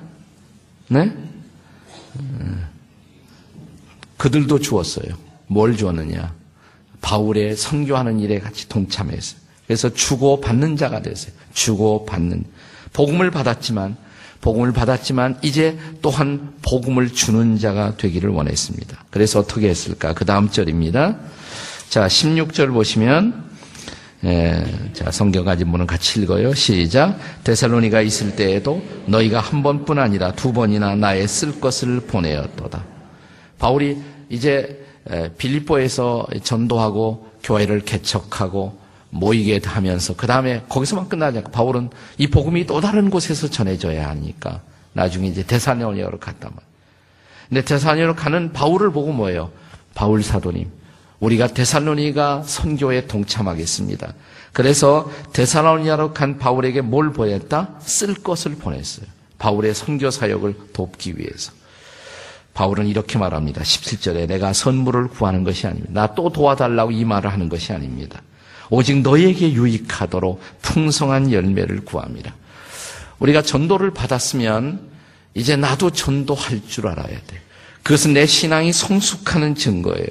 네? 0.89 1.11
그들도 4.17 4.59
주었어요. 4.59 5.15
뭘 5.47 5.77
주었느냐? 5.77 6.33
바울의 7.01 7.55
선교하는 7.55 8.19
일에 8.19 8.39
같이 8.39 8.67
동참했어요. 8.67 9.46
그래서 9.67 9.93
주고 9.93 10.41
받는 10.41 10.77
자가 10.77 11.01
됐어요. 11.01 11.33
주고 11.53 12.05
받는 12.05 12.45
복음을 12.93 13.29
받았지만 13.29 13.97
복음을 14.41 14.71
받았지만 14.71 15.39
이제 15.41 15.77
또한 16.01 16.53
복음을 16.61 17.11
주는 17.11 17.57
자가 17.59 17.97
되기를 17.97 18.29
원했습니다. 18.29 19.05
그래서 19.09 19.39
어떻게 19.39 19.67
했을까? 19.67 20.13
그 20.13 20.25
다음 20.25 20.49
절입니다. 20.49 21.17
자, 21.89 22.07
16절 22.07 22.71
보시면 22.71 23.45
예, 24.23 24.63
자, 24.93 25.11
성경 25.11 25.45
가진 25.45 25.71
분은 25.71 25.85
같이 25.85 26.21
읽어요. 26.21 26.53
시작. 26.53 27.19
데살로니가 27.43 28.01
있을 28.01 28.35
때에도 28.35 28.81
너희가 29.05 29.39
한 29.39 29.63
번뿐 29.63 29.99
아니라 29.99 30.31
두 30.33 30.53
번이나 30.53 30.95
나의 30.95 31.27
쓸 31.27 31.59
것을 31.59 31.99
보내었도다. 32.01 32.83
바울이 33.59 33.97
이제 34.29 34.85
빌립보에서 35.37 36.27
전도하고 36.43 37.27
교회를 37.43 37.81
개척하고 37.81 38.79
모이게 39.19 39.59
하면서 39.63 40.15
그 40.15 40.27
다음에 40.27 40.63
거기서만 40.69 41.09
끝나지 41.09 41.37
않고 41.39 41.51
바울은 41.51 41.89
이 42.17 42.27
복음이 42.27 42.65
또 42.65 42.81
다른 42.81 43.09
곳에서 43.09 43.49
전해져야 43.49 44.09
하니까 44.09 44.61
나중에 44.93 45.27
이제 45.27 45.43
데살로니아로 45.43 46.19
갔단 46.19 46.51
말이에요. 46.51 46.67
근데 47.49 47.61
데살로니아로 47.63 48.15
가는 48.15 48.53
바울을 48.53 48.91
보고 48.91 49.11
뭐예요? 49.13 49.51
바울 49.93 50.23
사도님. 50.23 50.69
우리가 51.19 51.47
데살로니가 51.47 52.43
선교에 52.43 53.07
동참하겠습니다. 53.07 54.13
그래서 54.53 55.11
데살로니아로 55.33 56.13
간 56.13 56.37
바울에게 56.37 56.81
뭘 56.81 57.13
보냈다? 57.13 57.79
쓸 57.81 58.13
것을 58.15 58.55
보냈어요. 58.55 59.05
바울의 59.39 59.73
선교 59.73 60.09
사역을 60.11 60.55
돕기 60.73 61.17
위해서. 61.17 61.51
바울은 62.53 62.87
이렇게 62.87 63.19
말합니다. 63.19 63.61
17절에 63.61 64.27
내가 64.27 64.51
선물을 64.51 65.09
구하는 65.09 65.43
것이 65.43 65.67
아닙니다. 65.67 65.93
나 65.93 66.15
또 66.15 66.31
도와달라고 66.31 66.91
이 66.91 67.05
말을 67.05 67.31
하는 67.31 67.49
것이 67.49 67.71
아닙니다. 67.71 68.21
오직 68.69 69.01
너에게 69.01 69.53
유익하도록 69.53 70.41
풍성한 70.61 71.31
열매를 71.31 71.85
구합니다. 71.85 72.35
우리가 73.19 73.41
전도를 73.41 73.91
받았으면 73.91 74.89
이제 75.33 75.55
나도 75.55 75.91
전도할 75.91 76.61
줄 76.67 76.87
알아야 76.87 77.07
돼. 77.07 77.41
그것은 77.83 78.13
내 78.13 78.25
신앙이 78.25 78.73
성숙하는 78.73 79.55
증거예요. 79.55 80.07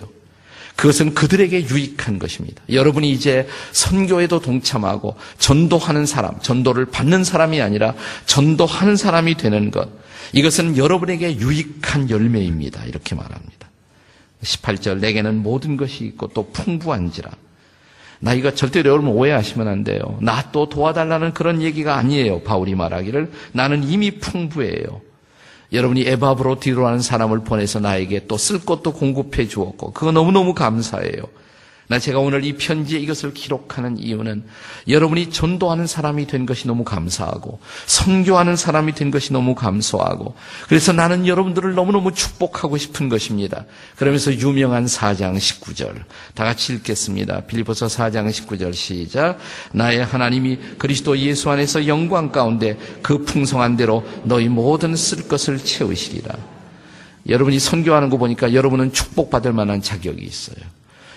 그것은 0.77 1.15
그들에게 1.15 1.69
유익한 1.69 2.19
것입니다. 2.19 2.63
여러분이 2.71 3.11
이제 3.11 3.49
선교에도 3.73 4.41
동참하고 4.41 5.17
전도하는 5.39 6.05
사람, 6.05 6.39
전도를 6.41 6.87
받는 6.87 7.25
사람이 7.25 7.61
아니라 7.63 7.95
전도하는 8.27 8.97
사람이 8.97 9.37
되는 9.37 9.71
것. 9.71 9.89
이것은 10.33 10.77
여러분에게 10.77 11.39
유익한 11.39 12.11
열매입니다. 12.11 12.85
이렇게 12.85 13.15
말합니다. 13.15 13.71
18절 14.43 14.99
내게는 14.99 15.43
모든 15.43 15.77
것이 15.77 16.05
있고 16.05 16.29
또 16.29 16.51
풍부한지라. 16.51 17.31
나 18.21 18.33
이거 18.35 18.51
절대로 18.55 18.91
여러분 18.91 19.11
오해하시면 19.11 19.69
안 19.69 19.85
돼요. 19.85 20.19
나 20.21 20.51
또 20.53 20.69
도와달라는 20.69 21.35
그런 21.35 21.61
얘기가 21.63 21.97
아니에요. 21.97 22.41
바울이 22.43 22.75
말하기를 22.75 23.31
나는 23.53 23.85
이미 23.85 24.13
풍부해요. 24.13 25.01
여러분이 25.73 26.03
에바브로 26.07 26.61
뒤로 26.61 26.87
하는 26.87 27.01
사람을 27.01 27.41
보내서 27.41 27.81
나에게 27.81 28.27
또 28.27 28.37
쓸 28.37 28.65
것도 28.65 28.93
공급해 28.93 29.49
주었고 29.49 29.93
그거 29.93 30.13
너무너무 30.13 30.55
감사해요. 30.55 31.25
나 31.89 32.01
제가 32.01 32.19
오늘 32.19 32.45
이 32.45 32.57
편지에 32.57 32.99
이것을 32.99 33.33
기록하는 33.33 33.99
이유는 33.99 34.45
여러분이 34.89 35.31
전도하는 35.31 35.87
사람이 35.87 36.27
된 36.27 36.45
것이 36.45 36.67
너무 36.67 36.83
감사하고 36.83 37.61
선교하는 37.87 38.57
사람이 38.57 38.95
된 38.95 39.13
것이 39.13 39.33
너무 39.33 39.55
감사하고 39.55 40.35
그래서 40.69 40.93
나는 40.93 41.27
여러분들을 41.27 41.75
너무너무 41.75 42.13
축복하고 42.13 42.77
싶은 42.77 43.09
것입니다. 43.09 43.65
그러면서 43.97 44.35
유명한 44.35 44.87
4장 44.87 45.37
19절 45.37 45.95
다 46.35 46.45
같이 46.45 46.75
읽겠습니다. 46.75 47.43
빌리포서 47.43 47.87
4장 47.87 48.29
19절 48.31 48.75
시작 48.75 49.39
나의 49.73 50.05
하나님이 50.05 50.59
그리스도 50.79 51.17
예수 51.19 51.51
안에서 51.51 51.87
영광 51.87 52.33
가운데 52.33 52.77
그 53.03 53.25
풍성한 53.25 53.77
대로 53.77 54.05
너희 54.25 54.49
모든 54.49 54.97
쓸 54.97 55.29
것을 55.29 55.59
채우시리라. 55.59 56.35
여러분이 57.29 57.59
선교하는 57.59 58.09
거 58.11 58.17
보니까 58.17 58.55
여러분은 58.55 58.93
축복받을 58.93 59.53
만한 59.53 59.83
자격이 59.83 60.25
있어요. 60.25 60.65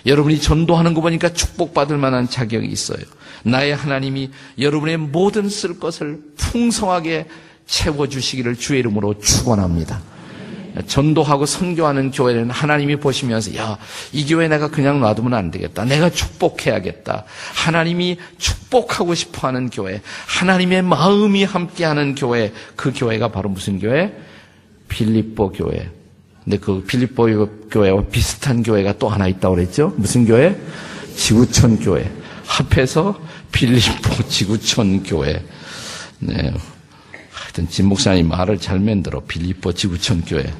여러분이 0.06 0.40
전도하는 0.40 0.94
거 0.94 1.00
보니까 1.00 1.32
축복받을 1.32 1.98
만한 1.98 2.28
자격이 2.28 2.66
있어요. 2.66 2.98
나의 3.42 3.74
하나님이 3.74 4.30
여러분의 4.58 4.96
모든 4.96 5.48
쓸 5.48 5.78
것을 5.78 6.20
풍성하게 6.36 7.26
채워주시기를 7.66 8.56
주의 8.56 8.80
이름으로 8.80 9.18
축원합니다. 9.18 10.00
전도하고 10.86 11.46
선교하는 11.46 12.10
교회는 12.10 12.50
하나님이 12.50 12.96
보시면서 12.96 13.56
야, 13.56 13.76
이 14.12 14.24
교회 14.26 14.48
내가 14.48 14.68
그냥 14.68 15.00
놔두면 15.00 15.34
안 15.34 15.50
되겠다. 15.50 15.84
내가 15.84 16.10
축복해야겠다. 16.10 17.24
하나님이 17.54 18.18
축복하고 18.38 19.14
싶어 19.14 19.48
하는 19.48 19.68
교회, 19.68 20.00
하나님의 20.26 20.82
마음이 20.82 21.44
함께 21.44 21.84
하는 21.84 22.14
교회, 22.14 22.52
그 22.76 22.92
교회가 22.94 23.28
바로 23.28 23.48
무슨 23.48 23.78
교회? 23.78 24.16
빌립보 24.88 25.52
교회. 25.52 25.90
근데 26.50 26.58
그 26.58 26.82
빌립보 26.82 27.68
교회와 27.70 28.06
비슷한 28.10 28.64
교회가 28.64 28.98
또 28.98 29.08
하나 29.08 29.28
있다고 29.28 29.54
그랬죠? 29.54 29.94
무슨 29.96 30.26
교회? 30.26 30.60
지구촌 31.14 31.78
교회. 31.78 32.10
합해서 32.44 33.16
빌립보 33.52 34.26
지구촌 34.26 35.04
교회. 35.04 35.44
네. 36.18 36.52
하여튼 37.30 37.68
진 37.68 37.86
목사님 37.86 38.26
말을 38.26 38.58
잘 38.58 38.80
만들어. 38.80 39.20
빌립보 39.20 39.74
지구촌 39.74 40.22
교회. 40.22 40.52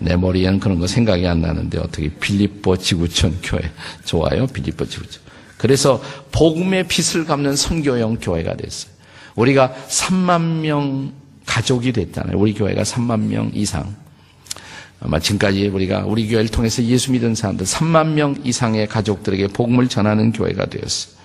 내 0.00 0.16
머리에는 0.16 0.60
그런 0.60 0.78
거 0.78 0.86
생각이 0.86 1.26
안 1.26 1.40
나는데 1.40 1.78
어떻게 1.78 2.10
빌립보 2.10 2.76
지구촌 2.76 3.38
교회. 3.42 3.62
좋아요. 4.04 4.46
빌립보 4.48 4.84
지구촌. 4.84 5.22
그래서 5.56 6.02
복음의 6.30 6.88
빛을 6.88 7.24
갚는 7.24 7.56
선교형 7.56 8.18
교회가 8.20 8.56
됐어요. 8.58 8.92
우리가 9.36 9.72
3만 9.88 10.60
명 10.60 11.14
가족이 11.46 11.92
됐잖아요. 11.92 12.36
우리 12.36 12.52
교회가 12.52 12.82
3만 12.82 13.20
명 13.20 13.50
이상. 13.54 14.01
아마 15.04 15.18
지금까지 15.18 15.66
우리가 15.66 16.04
우리 16.06 16.28
교회를 16.28 16.48
통해서 16.48 16.82
예수 16.84 17.10
믿은 17.10 17.34
사람들 17.34 17.66
3만 17.66 18.12
명 18.12 18.36
이상의 18.44 18.86
가족들에게 18.86 19.48
복음을 19.48 19.88
전하는 19.88 20.32
교회가 20.32 20.66
되었어요. 20.66 21.20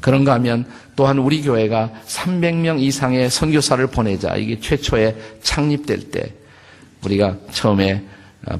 그런가 0.00 0.34
하면 0.34 0.66
또한 0.96 1.18
우리 1.18 1.42
교회가 1.42 1.92
300명 2.08 2.80
이상의 2.80 3.30
선교사를 3.30 3.86
보내자 3.86 4.34
이게 4.34 4.58
최초에 4.58 5.16
창립될 5.42 6.10
때 6.10 6.34
우리가 7.04 7.36
처음에 7.52 8.02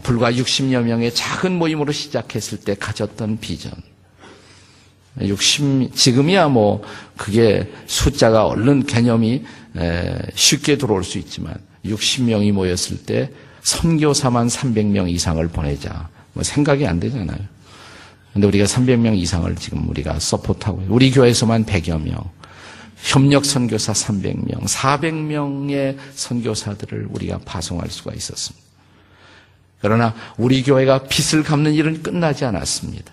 불과 0.05 0.31
60여 0.31 0.83
명의 0.83 1.13
작은 1.13 1.53
모임으로 1.59 1.91
시작했을 1.91 2.59
때 2.59 2.77
가졌던 2.77 3.39
비전. 3.41 3.73
60 5.21 5.93
지금이야 5.93 6.49
뭐 6.49 6.85
그게 7.17 7.73
숫자가 7.87 8.47
얼른 8.47 8.87
개념이 8.87 9.43
쉽게 10.35 10.79
들어올 10.79 11.03
수 11.03 11.19
있지만 11.19 11.55
60명이 11.85 12.53
모였을 12.53 12.99
때 12.99 13.31
선교사만 13.67 14.47
300명 14.47 15.11
이상을 15.11 15.47
보내자. 15.49 16.09
뭐 16.35 16.45
생각이 16.45 16.87
안 16.87 17.01
되잖아요. 17.01 17.39
근데 18.33 18.47
우리가 18.47 18.65
300명 18.65 19.19
이상을 19.19 19.57
지금 19.57 19.89
우리가 19.89 20.21
서포트하고 20.21 20.85
우리 20.89 21.11
교회에서만 21.11 21.67
100여 21.67 22.01
명. 22.01 22.17
협력 22.97 23.45
선교사 23.45 23.93
300명, 23.93 24.65
400명의 24.65 25.97
선교사들을 26.15 27.09
우리가 27.11 27.39
파송할 27.45 27.91
수가 27.91 28.15
있었습니다. 28.15 28.65
그러나 29.81 30.15
우리 30.39 30.63
교회가 30.63 31.05
빚을 31.05 31.43
갚는 31.43 31.75
일은 31.75 32.03
끝나지 32.03 32.45
않았습니다. 32.45 33.13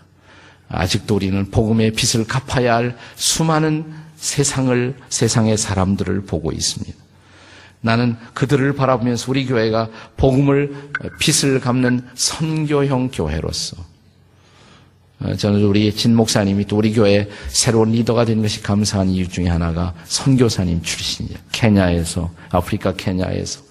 아직도 0.69 1.15
우리는 1.15 1.49
복음의 1.49 1.91
빚을 1.93 2.25
갚아야 2.27 2.75
할 2.75 2.97
수많은 3.15 3.91
세상을, 4.17 4.95
세상의 5.09 5.57
사람들을 5.57 6.25
보고 6.25 6.51
있습니다. 6.51 7.02
나는 7.83 8.15
그들을 8.33 8.73
바라보면서 8.75 9.29
우리 9.29 9.45
교회가 9.45 9.89
복음을 10.15 10.73
빚을 11.19 11.59
갚는 11.59 12.07
선교형 12.15 13.09
교회로서 13.11 13.75
어, 15.19 15.35
저는 15.35 15.63
우리 15.63 15.93
진 15.93 16.15
목사님이 16.15 16.65
또 16.65 16.77
우리 16.77 16.93
교회 16.93 17.29
새로운 17.49 17.91
리더가 17.91 18.25
된 18.25 18.41
것이 18.41 18.63
감사한 18.63 19.09
이유 19.09 19.27
중에 19.27 19.47
하나가 19.47 19.93
선교사님 20.05 20.81
출신이에요. 20.81 21.37
케냐에서 21.51 22.31
아프리카 22.49 22.93
케냐에서 22.93 23.61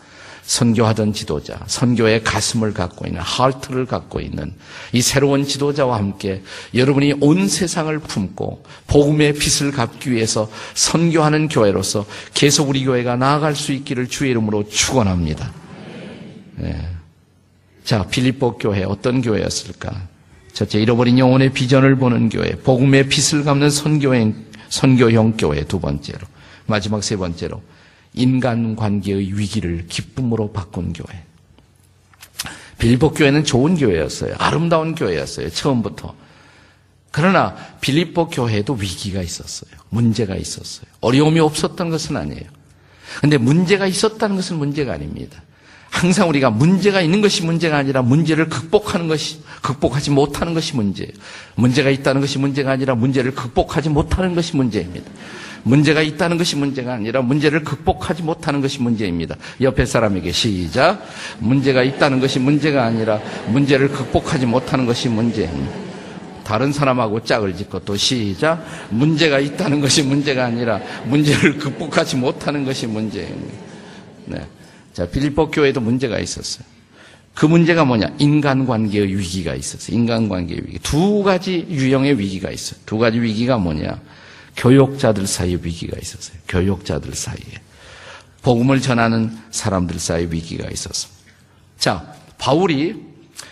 선교하던 0.42 1.12
지도자, 1.12 1.58
선교의 1.66 2.24
가슴을 2.24 2.74
갖고 2.74 3.06
있는 3.06 3.20
하트를 3.20 3.86
갖고 3.86 4.20
있는 4.20 4.52
이 4.92 5.00
새로운 5.00 5.44
지도자와 5.44 5.96
함께 5.96 6.42
여러분이 6.74 7.14
온 7.20 7.48
세상을 7.48 7.96
품고 8.00 8.64
복음의 8.88 9.34
빛을 9.34 9.70
갚기 9.70 10.10
위해서 10.10 10.50
선교하는 10.74 11.48
교회로서 11.48 12.04
계속 12.34 12.68
우리 12.68 12.84
교회가 12.84 13.16
나아갈 13.16 13.54
수 13.54 13.72
있기를 13.72 14.08
주의 14.08 14.30
이름으로 14.32 14.68
축원합니다. 14.68 15.52
네. 16.56 16.76
자, 17.84 18.04
빌립보 18.06 18.58
교회 18.58 18.84
어떤 18.84 19.22
교회였을까? 19.22 20.08
첫째, 20.52 20.80
잃어버린 20.80 21.18
영혼의 21.18 21.52
비전을 21.52 21.96
보는 21.96 22.28
교회, 22.28 22.50
복음의 22.50 23.08
빛을 23.08 23.44
갚는 23.44 23.70
선교형, 23.70 24.34
선교형 24.68 25.36
교회 25.38 25.64
두 25.64 25.80
번째로, 25.80 26.20
마지막 26.66 27.02
세 27.02 27.16
번째로 27.16 27.62
인간 28.14 28.76
관계의 28.76 29.38
위기를 29.38 29.86
기쁨으로 29.88 30.52
바꾼 30.52 30.92
교회. 30.92 31.24
빌립보 32.78 33.12
교회는 33.12 33.44
좋은 33.44 33.76
교회였어요. 33.76 34.34
아름다운 34.38 34.94
교회였어요. 34.94 35.50
처음부터. 35.50 36.14
그러나 37.12 37.54
빌립보 37.80 38.28
교회도 38.28 38.74
위기가 38.74 39.22
있었어요. 39.22 39.70
문제가 39.90 40.34
있었어요. 40.34 40.86
어려움이 41.00 41.38
없었던 41.40 41.90
것은 41.90 42.16
아니에요. 42.16 42.44
근데 43.20 43.38
문제가 43.38 43.86
있었다는 43.86 44.36
것은 44.36 44.56
문제가 44.56 44.94
아닙니다. 44.94 45.42
항상 45.92 46.30
우리가 46.30 46.50
문제가 46.50 47.02
있는 47.02 47.20
것이 47.20 47.44
문제가 47.44 47.76
아니라 47.76 48.00
문제를 48.00 48.48
극복하는 48.48 49.08
것이 49.08 49.40
극복하지 49.60 50.10
못하는 50.10 50.54
것이 50.54 50.74
문제예요. 50.74 51.12
문제가 51.54 51.90
있다는 51.90 52.22
것이 52.22 52.38
문제가 52.38 52.72
아니라 52.72 52.94
문제를 52.94 53.34
극복하지 53.34 53.90
못하는 53.90 54.34
것이 54.34 54.56
문제입니다. 54.56 55.08
문제가 55.62 56.00
있다는 56.00 56.38
것이 56.38 56.56
문제가 56.56 56.94
아니라 56.94 57.20
문제를 57.20 57.62
극복하지 57.62 58.22
못하는 58.22 58.62
것이 58.62 58.80
문제입니다. 58.80 59.36
옆에 59.60 59.84
사람에게 59.84 60.32
시작. 60.32 61.06
문제가 61.38 61.82
있다는 61.82 62.20
것이 62.20 62.40
문제가 62.40 62.84
아니라 62.84 63.20
문제를 63.48 63.88
극복하지 63.88 64.46
못하는 64.46 64.86
것이 64.86 65.10
문제입니다. 65.10 65.72
다른 66.42 66.72
사람하고 66.72 67.22
짝을 67.22 67.54
짓고 67.54 67.80
또 67.80 67.96
시작. 67.96 68.64
문제가 68.88 69.38
있다는 69.38 69.82
것이 69.82 70.02
문제가 70.02 70.46
아니라 70.46 70.80
문제를 71.04 71.58
극복하지 71.58 72.16
못하는 72.16 72.64
것이 72.64 72.86
문제입니다. 72.86 73.54
네. 74.24 74.40
자, 74.92 75.06
빌립보 75.06 75.50
교회도 75.50 75.80
문제가 75.80 76.18
있었어요. 76.18 76.64
그 77.34 77.46
문제가 77.46 77.84
뭐냐? 77.84 78.14
인간관계의 78.18 79.16
위기가 79.16 79.54
있었어요. 79.54 79.96
인간관계의 79.96 80.60
위기. 80.66 80.78
두 80.80 81.22
가지 81.22 81.66
유형의 81.68 82.18
위기가 82.18 82.50
있어요. 82.50 82.78
두 82.84 82.98
가지 82.98 83.20
위기가 83.20 83.56
뭐냐? 83.56 84.00
교역자들 84.56 85.26
사이에 85.26 85.58
위기가 85.62 85.96
있었어요. 85.98 86.36
교역자들 86.48 87.14
사이에. 87.14 87.60
복음을 88.42 88.80
전하는 88.80 89.36
사람들 89.50 89.98
사이에 89.98 90.28
위기가 90.30 90.68
있었습니다. 90.70 91.22
자, 91.78 92.14
바울이 92.38 92.96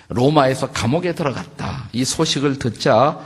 로마에서 0.08 0.72
감옥에 0.72 1.14
들어갔다. 1.14 1.88
이 1.92 2.04
소식을 2.04 2.58
듣자 2.58 3.18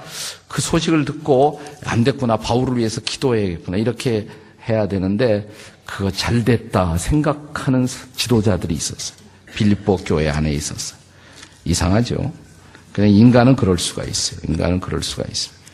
그 0.47 0.61
소식을 0.61 1.05
듣고 1.05 1.63
안 1.85 2.05
됐구나. 2.05 2.37
바울을 2.37 2.77
위해서 2.77 3.01
기도해야겠구나. 3.01 3.79
이렇게 3.79 4.29
해야 4.69 4.87
되는데 4.87 5.49
그거 5.85 6.11
잘 6.11 6.45
됐다 6.45 6.97
생각하는 6.99 7.87
지도자들이 8.17 8.75
있었어요. 8.75 9.19
빌립보 9.55 9.97
교회 9.99 10.29
안에 10.29 10.53
있었어요. 10.53 10.99
이상하죠? 11.65 12.33
그냥 12.93 13.11
인간은 13.11 13.57
그럴 13.57 13.79
수가 13.79 14.05
있어요. 14.05 14.41
인간은 14.49 14.81
그럴 14.81 15.03
수가 15.03 15.25
있습니다. 15.29 15.65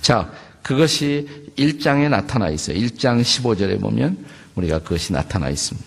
자, 0.00 0.30
그것이 0.62 1.28
1장에 1.56 2.08
나타나 2.08 2.48
있어요. 2.48 2.76
1장 2.78 3.22
15절에 3.22 3.80
보면 3.80 4.24
우리가 4.54 4.80
그것이 4.80 5.12
나타나 5.12 5.48
있습니다. 5.50 5.86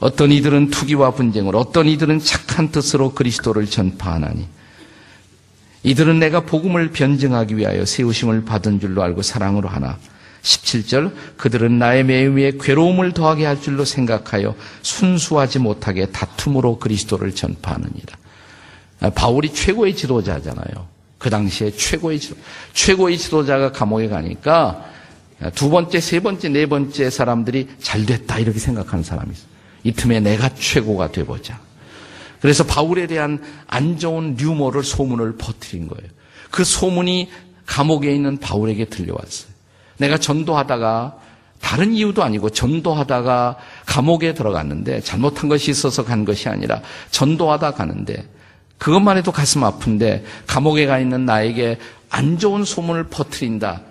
어떤 0.00 0.32
이들은 0.32 0.70
투기와 0.70 1.12
분쟁을, 1.12 1.54
어떤 1.54 1.86
이들은 1.86 2.20
착한 2.20 2.70
뜻으로 2.70 3.12
그리스도를 3.12 3.66
전파하나니, 3.66 4.46
이들은 5.82 6.18
내가 6.18 6.40
복음을 6.40 6.90
변증하기 6.90 7.56
위하여 7.56 7.84
세우심을 7.84 8.44
받은 8.44 8.80
줄로 8.80 9.02
알고 9.02 9.22
사랑으로 9.22 9.68
하나. 9.68 9.98
17절, 10.42 11.12
그들은 11.36 11.78
나의 11.78 12.04
매음에 12.04 12.52
괴로움을 12.60 13.12
더하게 13.12 13.44
할 13.44 13.60
줄로 13.60 13.84
생각하여 13.84 14.54
순수하지 14.82 15.58
못하게 15.58 16.06
다툼으로 16.06 16.78
그리스도를 16.78 17.34
전파하느니라. 17.34 18.16
바울이 19.14 19.52
최고의 19.52 19.96
지도자잖아요. 19.96 20.88
그 21.18 21.28
당시에 21.30 21.70
최고의 21.72 22.18
지도, 22.18 22.36
최고의 22.72 23.18
지도자가 23.18 23.72
감옥에 23.72 24.08
가니까 24.08 24.86
두 25.54 25.70
번째, 25.70 26.00
세 26.00 26.20
번째, 26.20 26.48
네 26.48 26.66
번째 26.66 27.10
사람들이 27.10 27.68
잘 27.80 28.06
됐다 28.06 28.38
이렇게 28.38 28.58
생각하는 28.58 29.02
사람이 29.04 29.32
있어요. 29.32 29.48
이 29.84 29.92
틈에 29.92 30.20
내가 30.20 30.54
최고가 30.54 31.12
돼보자. 31.12 31.60
그래서 32.40 32.64
바울에 32.64 33.06
대한 33.06 33.42
안 33.66 33.98
좋은 33.98 34.36
류머를 34.36 34.82
소문을 34.82 35.36
퍼뜨린 35.36 35.88
거예요. 35.88 36.10
그 36.50 36.64
소문이 36.64 37.30
감옥에 37.66 38.14
있는 38.14 38.38
바울에게 38.38 38.86
들려왔어요. 38.86 39.49
내가 40.00 40.16
전도하다가 40.16 41.18
다른 41.60 41.92
이유도 41.92 42.24
아니고 42.24 42.50
전도하다가 42.50 43.58
감옥에 43.84 44.32
들어갔는데 44.32 45.02
잘못한 45.02 45.48
것이 45.50 45.70
있어서 45.70 46.04
간 46.04 46.24
것이 46.24 46.48
아니라 46.48 46.80
전도하다 47.10 47.72
가는데 47.72 48.26
그것만 48.78 49.18
해도 49.18 49.30
가슴 49.30 49.62
아픈데 49.62 50.24
감옥에 50.46 50.86
가 50.86 50.98
있는 50.98 51.26
나에게 51.26 51.78
안 52.08 52.38
좋은 52.38 52.64
소문을 52.64 53.04
퍼뜨린다. 53.04 53.82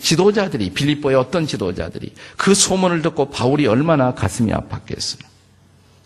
지도자들이 0.00 0.70
빌립보의 0.70 1.16
어떤 1.16 1.46
지도자들이 1.46 2.12
그 2.36 2.54
소문을 2.54 3.02
듣고 3.02 3.30
바울이 3.30 3.68
얼마나 3.68 4.14
가슴이 4.14 4.50
아팠겠어요. 4.50 5.20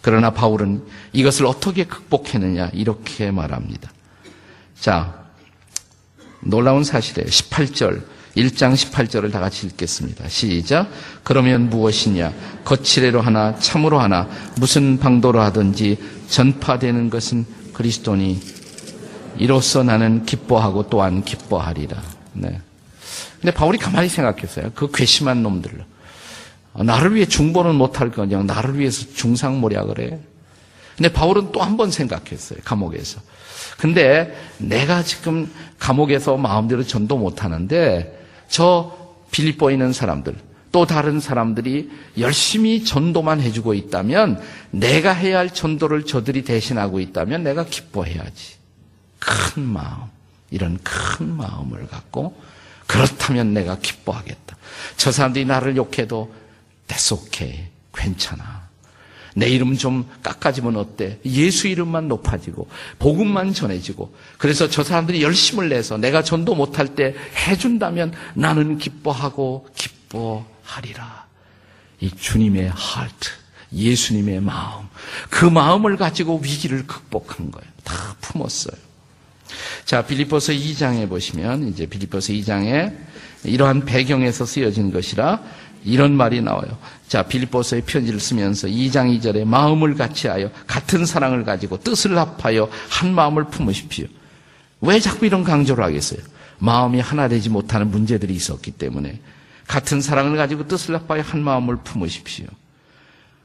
그러나 0.03 0.31
바울은 0.31 0.85
이것을 1.14 1.46
어떻게 1.46 1.85
극복했느냐 1.85 2.70
이렇게 2.74 3.31
말합니다. 3.31 3.90
자, 4.79 5.14
놀라운 6.40 6.85
사실이에요. 6.85 7.26
18절 7.26 8.03
1장 8.37 8.75
18절을 8.75 9.33
다 9.33 9.40
같이 9.40 9.66
읽겠습니다. 9.66 10.29
시작. 10.29 10.88
그러면 11.25 11.69
무엇이냐? 11.69 12.33
거칠애로 12.64 13.21
하나 13.21 13.57
참으로 13.57 13.99
하나 13.99 14.29
무슨 14.57 14.99
방도로 14.99 15.40
하든지 15.40 15.99
전파되는 16.29 17.11
것은 17.11 17.45
그리스도니 17.73 18.40
이로써 19.38 19.83
나는 19.83 20.25
기뻐하고 20.27 20.88
또한 20.88 21.25
기뻐하리라. 21.25 22.01
네. 22.35 22.61
근데 23.40 23.53
바울이 23.53 23.79
가만히 23.79 24.09
생각했어요. 24.09 24.71
그 24.75 24.90
괘씸한 24.93 25.43
놈들. 25.43 25.85
나를 26.75 27.14
위해 27.14 27.27
중보는 27.27 27.75
못할 27.75 28.11
거냐. 28.11 28.43
나를 28.45 28.79
위해서 28.79 29.07
중상모략을 29.12 29.99
해. 30.01 30.19
근데 30.97 31.11
바울은 31.12 31.51
또 31.53 31.62
한 31.62 31.77
번 31.77 31.90
생각했어요. 31.90 32.61
감옥에서. 32.64 33.21
근데 33.79 34.37
내가 34.59 35.03
지금 35.03 35.51
감옥에서 35.79 36.37
마음대로 36.37 36.85
전도 36.85 37.16
못하는데 37.16 38.20
저 38.51 38.99
빌립보에 39.31 39.73
있는 39.75 39.93
사람들, 39.93 40.37
또 40.73 40.87
다른 40.87 41.21
사람들이 41.21 41.91
열심히 42.19 42.85
전도만 42.85 43.41
해주고 43.41 43.75
있다면 43.75 44.41
내가 44.73 45.13
해야 45.13 45.39
할 45.39 45.55
전도를 45.55 46.05
저들이 46.05 46.43
대신하고 46.45 47.01
있다면 47.01 47.45
내가 47.45 47.65
기뻐해야지. 47.65 48.57
큰 49.19 49.63
마음, 49.63 50.09
이런 50.51 50.79
큰 50.83 51.37
마음을 51.37 51.87
갖고 51.87 52.37
그렇다면 52.87 53.55
내가 53.55 53.79
기뻐하겠다. 53.79 54.57
저 54.97 55.13
사람들이 55.13 55.45
나를 55.45 55.77
욕해도 55.77 56.35
대속해 56.89 57.71
괜찮아. 57.95 58.60
내 59.35 59.49
이름 59.49 59.77
좀 59.77 60.09
깎아지면 60.23 60.77
어때? 60.77 61.19
예수 61.25 61.69
이름만 61.69 62.09
높아지고 62.09 62.69
복음만 62.99 63.53
전해지고 63.53 64.14
그래서 64.38 64.69
저 64.69 64.83
사람들이 64.83 65.23
열심을 65.23 65.69
내서 65.69 65.97
내가 65.97 66.23
전도 66.23 66.55
못할 66.55 66.95
때 66.95 67.14
해준다면 67.47 68.12
나는 68.35 68.79
기뻐하고 68.79 69.69
기뻐하리라. 69.75 71.27
이 72.01 72.11
주님의 72.11 72.71
하트, 72.75 73.31
예수님의 73.73 74.40
마음, 74.40 74.87
그 75.29 75.45
마음을 75.45 75.97
가지고 75.97 76.40
위기를 76.43 76.87
극복한 76.87 77.51
거예요. 77.51 77.71
다 77.85 78.16
품었어요. 78.21 78.77
자, 79.85 80.07
빌립보서 80.07 80.53
2장에 80.53 81.09
보시면 81.09 81.69
이제 81.69 81.87
빌립보서 81.87 82.33
2장에 82.33 82.97
이러한 83.45 83.85
배경에서 83.85 84.45
쓰여진 84.45 84.93
것이라 84.93 85.43
이런 85.85 86.12
말이 86.16 86.40
나와요. 86.40 86.79
자, 87.09 87.23
빌립보서의 87.23 87.83
편지를 87.83 88.21
쓰면서 88.21 88.69
2장 88.69 89.19
2절에 89.19 89.45
마음을 89.45 89.95
같이하여 89.95 90.51
같은 90.66 91.05
사랑을 91.07 91.45
가지고 91.45 91.79
뜻을 91.79 92.16
합하여 92.19 92.69
한 92.88 93.14
마음을 93.14 93.45
품으십시오. 93.45 94.07
왜 94.81 95.01
자꾸 95.01 95.27
이런 95.27 95.45
강조를 95.45 95.83
하겠어요? 95.85 96.21
마음이 96.59 97.01
하나 97.01 97.29
되지 97.29 97.49
못하는 97.49 97.90
문제들이 97.90 98.35
있었기 98.35 98.73
때문에 98.73 99.21
같은 99.66 100.01
사랑을 100.01 100.37
가지고 100.37 100.66
뜻을 100.69 100.95
합하여 100.97 101.23
한 101.23 101.43
마음을 101.43 101.77
품으십시오. 101.77 102.47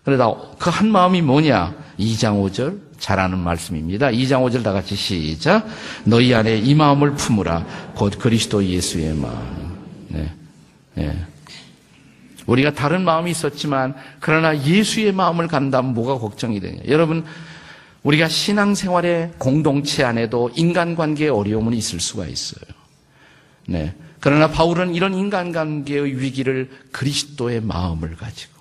그러다 0.04 0.34
그 0.60 0.70
한 0.70 0.92
마음이 0.92 1.22
뭐냐? 1.22 1.74
2장 2.00 2.42
5절 2.44 2.80
잘 3.00 3.20
아는 3.20 3.40
말씀입니다. 3.40 4.08
2장 4.08 4.44
5절 4.46 4.64
다 4.64 4.72
같이 4.72 4.96
시작. 4.96 5.68
너희 6.04 6.34
안에 6.34 6.58
이 6.58 6.76
마음을 6.76 7.16
품으라. 7.16 7.66
곧 7.96 8.18
그리스도 8.20 8.64
예수의 8.64 9.16
마음. 9.16 9.78
네. 10.10 10.32
네. 10.94 11.26
우리가 12.46 12.74
다른 12.74 13.04
마음이 13.04 13.32
있었지만 13.32 13.96
그러나 14.20 14.58
예수의 14.64 15.12
마음을 15.12 15.48
간다면 15.48 15.94
뭐가 15.94 16.20
걱정이 16.20 16.60
되냐. 16.60 16.82
여러분 16.88 17.26
우리가 18.04 18.28
신앙생활의 18.28 19.34
공동체 19.38 20.04
안에도 20.04 20.52
인간관계의 20.56 21.30
어려움은 21.32 21.74
있을 21.74 22.00
수가 22.00 22.28
있어요. 22.28 22.66
네. 23.68 23.96
그러나 24.20 24.50
바울은 24.50 24.94
이런 24.96 25.14
인간관계의 25.14 26.20
위기를 26.20 26.70
그리스도의 26.92 27.62
마음을 27.62 28.16
가지고 28.16 28.54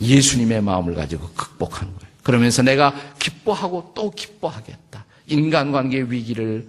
예수님의 0.00 0.62
마음을 0.62 0.94
가지고 0.94 1.28
극복한 1.34 1.88
거예요. 1.88 2.08
그러면서 2.22 2.62
내가 2.62 2.94
기뻐하고 3.18 3.92
또 3.94 4.10
기뻐하겠다. 4.10 5.04
인간관계의 5.26 6.10
위기를 6.10 6.68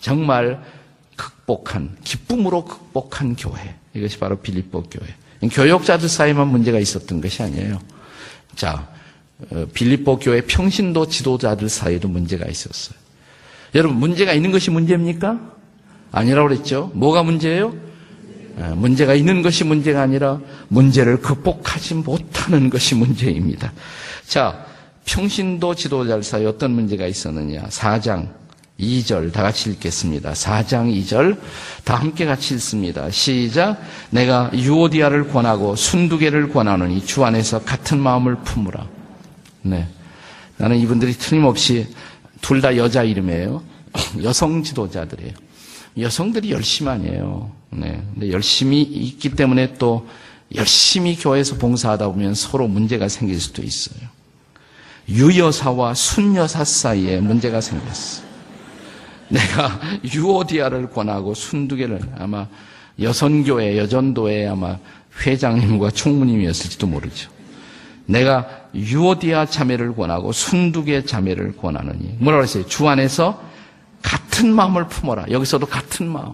정말 0.00 0.62
극복한 1.16 1.96
기쁨으로 2.02 2.64
극복한 2.64 3.36
교회. 3.36 3.76
이것이 3.94 4.18
바로 4.18 4.38
빌립보 4.38 4.84
교회. 4.84 5.08
교역자들 5.46 6.08
사이만 6.08 6.48
문제가 6.48 6.78
있었던 6.78 7.20
것이 7.20 7.42
아니에요. 7.42 7.78
자, 8.56 8.88
어, 9.50 9.66
빌립보 9.72 10.18
교회 10.18 10.40
평신도 10.40 11.06
지도자들 11.06 11.68
사이도 11.68 12.08
문제가 12.08 12.46
있었어요. 12.48 12.98
여러분, 13.74 13.98
문제가 13.98 14.32
있는 14.32 14.50
것이 14.50 14.70
문제입니까? 14.70 15.38
아니라고 16.10 16.48
그랬죠. 16.48 16.90
뭐가 16.94 17.22
문제예요? 17.22 17.74
어, 18.56 18.74
문제가 18.76 19.14
있는 19.14 19.42
것이 19.42 19.62
문제가 19.62 20.02
아니라 20.02 20.40
문제를 20.68 21.20
극복하지 21.20 21.94
못하는 21.94 22.70
것이 22.70 22.96
문제입니다. 22.96 23.72
자, 24.26 24.66
평신도 25.04 25.74
지도자들 25.74 26.22
사이 26.22 26.44
어떤 26.44 26.72
문제가 26.72 27.06
있었느냐. 27.06 27.62
4장 27.68 28.28
2절 28.78 29.32
다 29.32 29.42
같이 29.42 29.70
읽겠습니다. 29.70 30.32
4장 30.32 30.92
2절 31.02 31.38
다 31.84 31.96
함께 31.96 32.24
같이 32.26 32.54
읽습니다. 32.54 33.10
시작. 33.10 33.80
내가 34.10 34.50
유오디아를 34.54 35.28
권하고 35.28 35.74
순두개를 35.74 36.52
권하노니 36.52 37.04
주 37.04 37.24
안에서 37.24 37.64
같은 37.64 37.98
마음을 37.98 38.36
품으라. 38.36 38.86
네. 39.62 39.88
나는 40.56 40.78
이분들이 40.78 41.12
틀림없이 41.14 41.88
둘 42.40 42.60
다 42.60 42.76
여자 42.76 43.02
이름이에요. 43.02 43.62
여성 44.22 44.62
지도자들이에요. 44.62 45.32
여성들이 45.98 46.52
열심히 46.52 46.90
아니에요. 46.92 47.50
네. 47.70 48.00
근데 48.14 48.30
열심히 48.30 48.82
있기 48.82 49.30
때문에 49.30 49.74
또 49.78 50.08
열심히 50.54 51.16
교회에서 51.16 51.56
봉사하다 51.56 52.06
보면 52.08 52.34
서로 52.34 52.68
문제가 52.68 53.08
생길 53.08 53.40
수도 53.40 53.62
있어요. 53.62 54.08
유여사와 55.08 55.94
순여사 55.94 56.64
사이에 56.64 57.20
문제가 57.20 57.60
생겼어. 57.60 58.27
내가 59.28 59.80
유오디아를 60.04 60.90
권하고 60.90 61.34
순두개를 61.34 62.00
아마 62.18 62.46
여선교회, 63.00 63.78
여전도회 63.78 64.48
아마 64.48 64.78
회장님과 65.24 65.90
총무님이었을지도 65.90 66.86
모르죠. 66.86 67.30
내가 68.06 68.48
유오디아 68.74 69.46
자매를 69.46 69.94
권하고 69.94 70.32
순두개 70.32 71.04
자매를 71.04 71.56
권하느니 71.56 72.16
뭐라 72.18 72.38
그랬어요? 72.38 72.66
주 72.66 72.88
안에서 72.88 73.40
같은 74.02 74.54
마음을 74.54 74.88
품어라. 74.88 75.26
여기서도 75.30 75.66
같은 75.66 76.08
마음. 76.08 76.32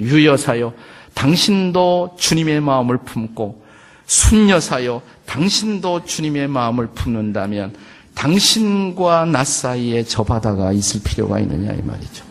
유여사요. 0.00 0.74
당신도 1.14 2.16
주님의 2.18 2.60
마음을 2.60 2.98
품고 2.98 3.64
순여사요. 4.06 5.02
당신도 5.26 6.04
주님의 6.04 6.48
마음을 6.48 6.88
품는다면 6.88 7.74
당신과 8.14 9.26
나 9.26 9.44
사이에 9.44 10.04
저 10.04 10.22
바다가 10.22 10.72
있을 10.72 11.00
필요가 11.02 11.38
있느냐 11.40 11.72
이 11.72 11.82
말이죠. 11.82 12.24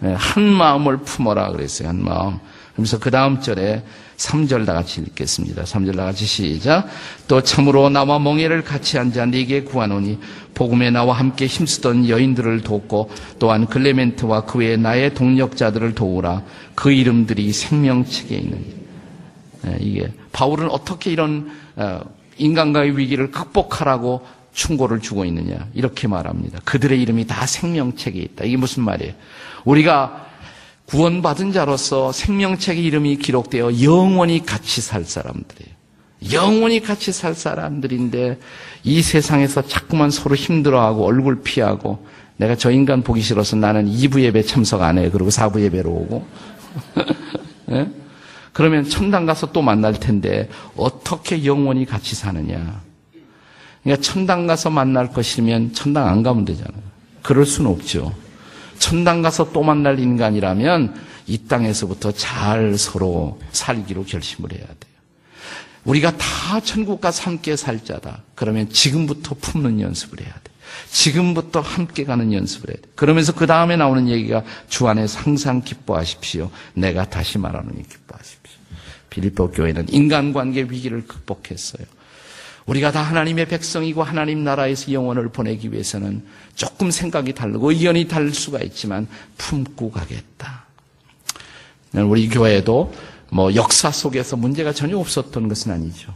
네, 0.00 0.14
한 0.14 0.42
마음을 0.42 0.98
품어라 0.98 1.50
그랬어요. 1.50 1.88
한 1.88 2.02
마음. 2.02 2.38
그러면서 2.72 2.98
그 2.98 3.10
다음 3.10 3.40
절에 3.40 3.84
3절 4.16 4.66
다 4.66 4.74
같이 4.74 5.00
읽겠습니다. 5.00 5.62
3절 5.62 5.96
다 5.96 6.04
같이 6.04 6.24
시작. 6.24 6.86
또 7.28 7.40
참으로 7.42 7.88
나와 7.88 8.18
멍에를 8.18 8.62
같이 8.62 8.98
앉아 8.98 9.26
네게 9.26 9.64
구하노니 9.64 10.18
복음에 10.54 10.90
나와 10.90 11.14
함께 11.14 11.46
힘쓰던 11.46 12.08
여인들을 12.08 12.62
돕고 12.62 13.10
또한 13.38 13.66
글레멘트와 13.66 14.44
그 14.44 14.58
외에 14.58 14.76
나의 14.76 15.14
동력자들을 15.14 15.94
도우라. 15.94 16.42
그 16.74 16.92
이름들이 16.92 17.52
생명책에 17.52 18.36
있느니. 18.36 18.74
네, 19.62 19.76
이게 19.80 20.12
바울은 20.32 20.70
어떻게 20.70 21.10
이런 21.10 21.50
어, 21.76 22.00
인간과의 22.36 22.98
위기를 22.98 23.30
극복하라고 23.30 24.22
충고를 24.54 25.00
주고 25.00 25.24
있느냐 25.26 25.68
이렇게 25.74 26.08
말합니다. 26.08 26.60
그들의 26.64 27.00
이름이 27.02 27.26
다 27.26 27.44
생명책에 27.44 28.18
있다. 28.18 28.44
이게 28.44 28.56
무슨 28.56 28.84
말이에요? 28.84 29.12
우리가 29.64 30.26
구원받은 30.86 31.52
자로서 31.52 32.12
생명책의 32.12 32.82
이름이 32.82 33.16
기록되어 33.16 33.82
영원히 33.82 34.44
같이 34.44 34.80
살 34.80 35.04
사람들이에요. 35.04 35.74
영원히 36.32 36.80
같이 36.80 37.12
살 37.12 37.34
사람들인데 37.34 38.38
이 38.84 39.02
세상에서 39.02 39.66
자꾸만 39.66 40.10
서로 40.10 40.34
힘들어하고 40.34 41.04
얼굴 41.04 41.42
피하고 41.42 42.06
내가 42.36 42.56
저 42.56 42.70
인간 42.70 43.02
보기 43.02 43.20
싫어서 43.20 43.56
나는 43.56 43.86
2부 43.90 44.20
예배 44.20 44.42
참석 44.42 44.82
안 44.82 44.98
해. 44.98 45.10
그리고 45.10 45.30
4부 45.30 45.60
예배로 45.60 45.90
오고. 45.90 46.26
네? 47.66 47.90
그러면 48.52 48.88
천당 48.88 49.26
가서 49.26 49.50
또 49.52 49.62
만날 49.62 49.94
텐데 49.94 50.48
어떻게 50.76 51.44
영원히 51.44 51.84
같이 51.84 52.14
사느냐. 52.14 52.83
그러니까 53.84 54.02
천당 54.02 54.46
가서 54.46 54.70
만날 54.70 55.12
것이면 55.12 55.74
천당 55.74 56.08
안 56.08 56.22
가면 56.22 56.44
되잖아요. 56.46 56.82
그럴 57.22 57.46
수는 57.46 57.70
없죠. 57.70 58.14
천당 58.78 59.22
가서 59.22 59.52
또 59.52 59.62
만날 59.62 59.98
인간이라면 60.00 60.94
이 61.26 61.38
땅에서부터 61.46 62.12
잘 62.12 62.76
서로 62.76 63.40
살기로 63.52 64.04
결심을 64.04 64.52
해야 64.52 64.64
돼요. 64.64 64.94
우리가 65.84 66.16
다 66.16 66.60
천국 66.60 67.00
가서 67.00 67.24
함께 67.24 67.56
살자다. 67.56 68.22
그러면 68.34 68.70
지금부터 68.70 69.36
품는 69.40 69.80
연습을 69.80 70.20
해야 70.20 70.32
돼. 70.32 70.52
지금부터 70.90 71.60
함께 71.60 72.04
가는 72.04 72.32
연습을 72.32 72.70
해야 72.70 72.76
돼. 72.76 72.88
그러면서 72.94 73.34
그 73.34 73.46
다음에 73.46 73.76
나오는 73.76 74.08
얘기가 74.08 74.42
주 74.68 74.88
안에서 74.88 75.20
항상 75.20 75.60
기뻐하십시오. 75.62 76.50
내가 76.72 77.08
다시 77.08 77.38
말하노니 77.38 77.86
기뻐하십시오. 77.88 78.54
빌립보 79.10 79.50
교회는 79.50 79.86
인간관계 79.90 80.62
위기를 80.70 81.06
극복했어요. 81.06 81.86
우리가 82.66 82.92
다 82.92 83.02
하나님의 83.02 83.46
백성이고 83.46 84.02
하나님 84.02 84.42
나라에서 84.42 84.92
영혼을 84.92 85.28
보내기 85.28 85.72
위해서는 85.72 86.24
조금 86.54 86.90
생각이 86.90 87.34
다르고 87.34 87.70
의견이 87.70 88.08
다를 88.08 88.32
수가 88.32 88.60
있지만 88.60 89.06
품고 89.36 89.90
가겠다. 89.90 90.64
우리 91.92 92.28
교회도 92.28 92.94
뭐 93.30 93.54
역사 93.54 93.90
속에서 93.90 94.36
문제가 94.36 94.72
전혀 94.72 94.96
없었던 94.98 95.48
것은 95.48 95.72
아니죠. 95.72 96.14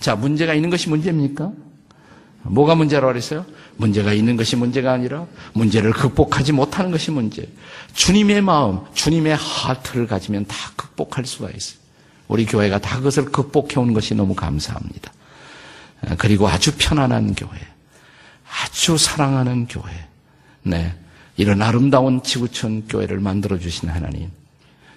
자, 0.00 0.14
문제가 0.14 0.54
있는 0.54 0.70
것이 0.70 0.88
문제입니까? 0.88 1.52
뭐가 2.42 2.74
문제라고 2.74 3.08
그랬어요? 3.08 3.44
문제가 3.76 4.12
있는 4.12 4.36
것이 4.36 4.56
문제가 4.56 4.92
아니라 4.92 5.26
문제를 5.52 5.92
극복하지 5.92 6.52
못하는 6.52 6.90
것이 6.90 7.10
문제. 7.10 7.48
주님의 7.94 8.40
마음, 8.42 8.80
주님의 8.94 9.36
하트를 9.36 10.06
가지면 10.06 10.46
다 10.46 10.56
극복할 10.76 11.26
수가 11.26 11.50
있어요. 11.50 11.78
우리 12.28 12.46
교회가 12.46 12.78
다 12.78 12.98
그것을 12.98 13.26
극복해 13.26 13.78
온 13.78 13.92
것이 13.92 14.14
너무 14.14 14.34
감사합니다. 14.34 15.12
그리고 16.18 16.48
아주 16.48 16.72
편안한 16.78 17.34
교회, 17.34 17.58
아주 18.62 18.96
사랑하는 18.96 19.66
교회, 19.66 19.92
네. 20.62 20.94
이런 21.36 21.60
아름다운 21.60 22.22
지구촌 22.22 22.88
교회를 22.88 23.18
만들어 23.18 23.58
주신 23.58 23.88
하나님, 23.88 24.30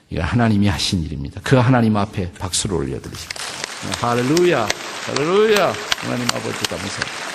이거 0.09 0.23
하나님이 0.23 0.67
하신 0.67 1.03
일입니다. 1.03 1.41
그 1.43 1.55
하나님 1.55 1.97
앞에 1.97 2.31
박수를 2.33 2.77
올려드리십니다. 2.77 3.35
네, 3.83 3.91
할렐루야, 3.99 4.67
할렐루야, 5.07 5.73
하나님 6.01 6.27
아버지 6.27 6.65
감사합니다. 6.65 7.29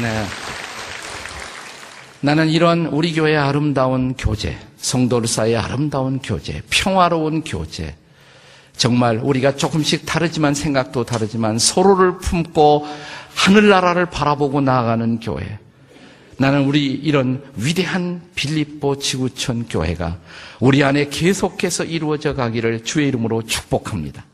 네. 0.00 0.26
나는 2.20 2.48
이런 2.48 2.86
우리 2.86 3.12
교회의 3.14 3.36
아름다운 3.36 4.14
교제, 4.14 4.58
성도들 4.78 5.28
사이의 5.28 5.56
아름다운 5.56 6.20
교제, 6.20 6.62
평화로운 6.70 7.42
교제, 7.42 7.96
정말 8.76 9.18
우리가 9.22 9.56
조금씩 9.56 10.06
다르지만 10.06 10.54
생각도 10.54 11.04
다르지만 11.04 11.58
서로를 11.58 12.18
품고 12.18 12.86
하늘나라를 13.34 14.06
바라보고 14.06 14.60
나아가는 14.60 15.20
교회. 15.20 15.58
나는 16.38 16.64
우리 16.64 16.86
이런 16.86 17.42
위대한 17.56 18.22
빌립보 18.34 18.98
지구촌 18.98 19.68
교회가 19.68 20.18
우리 20.58 20.82
안에 20.82 21.08
계속해서 21.08 21.84
이루어져 21.84 22.34
가기를 22.34 22.84
주의 22.84 23.06
이름으로 23.08 23.42
축복합니다. 23.42 24.24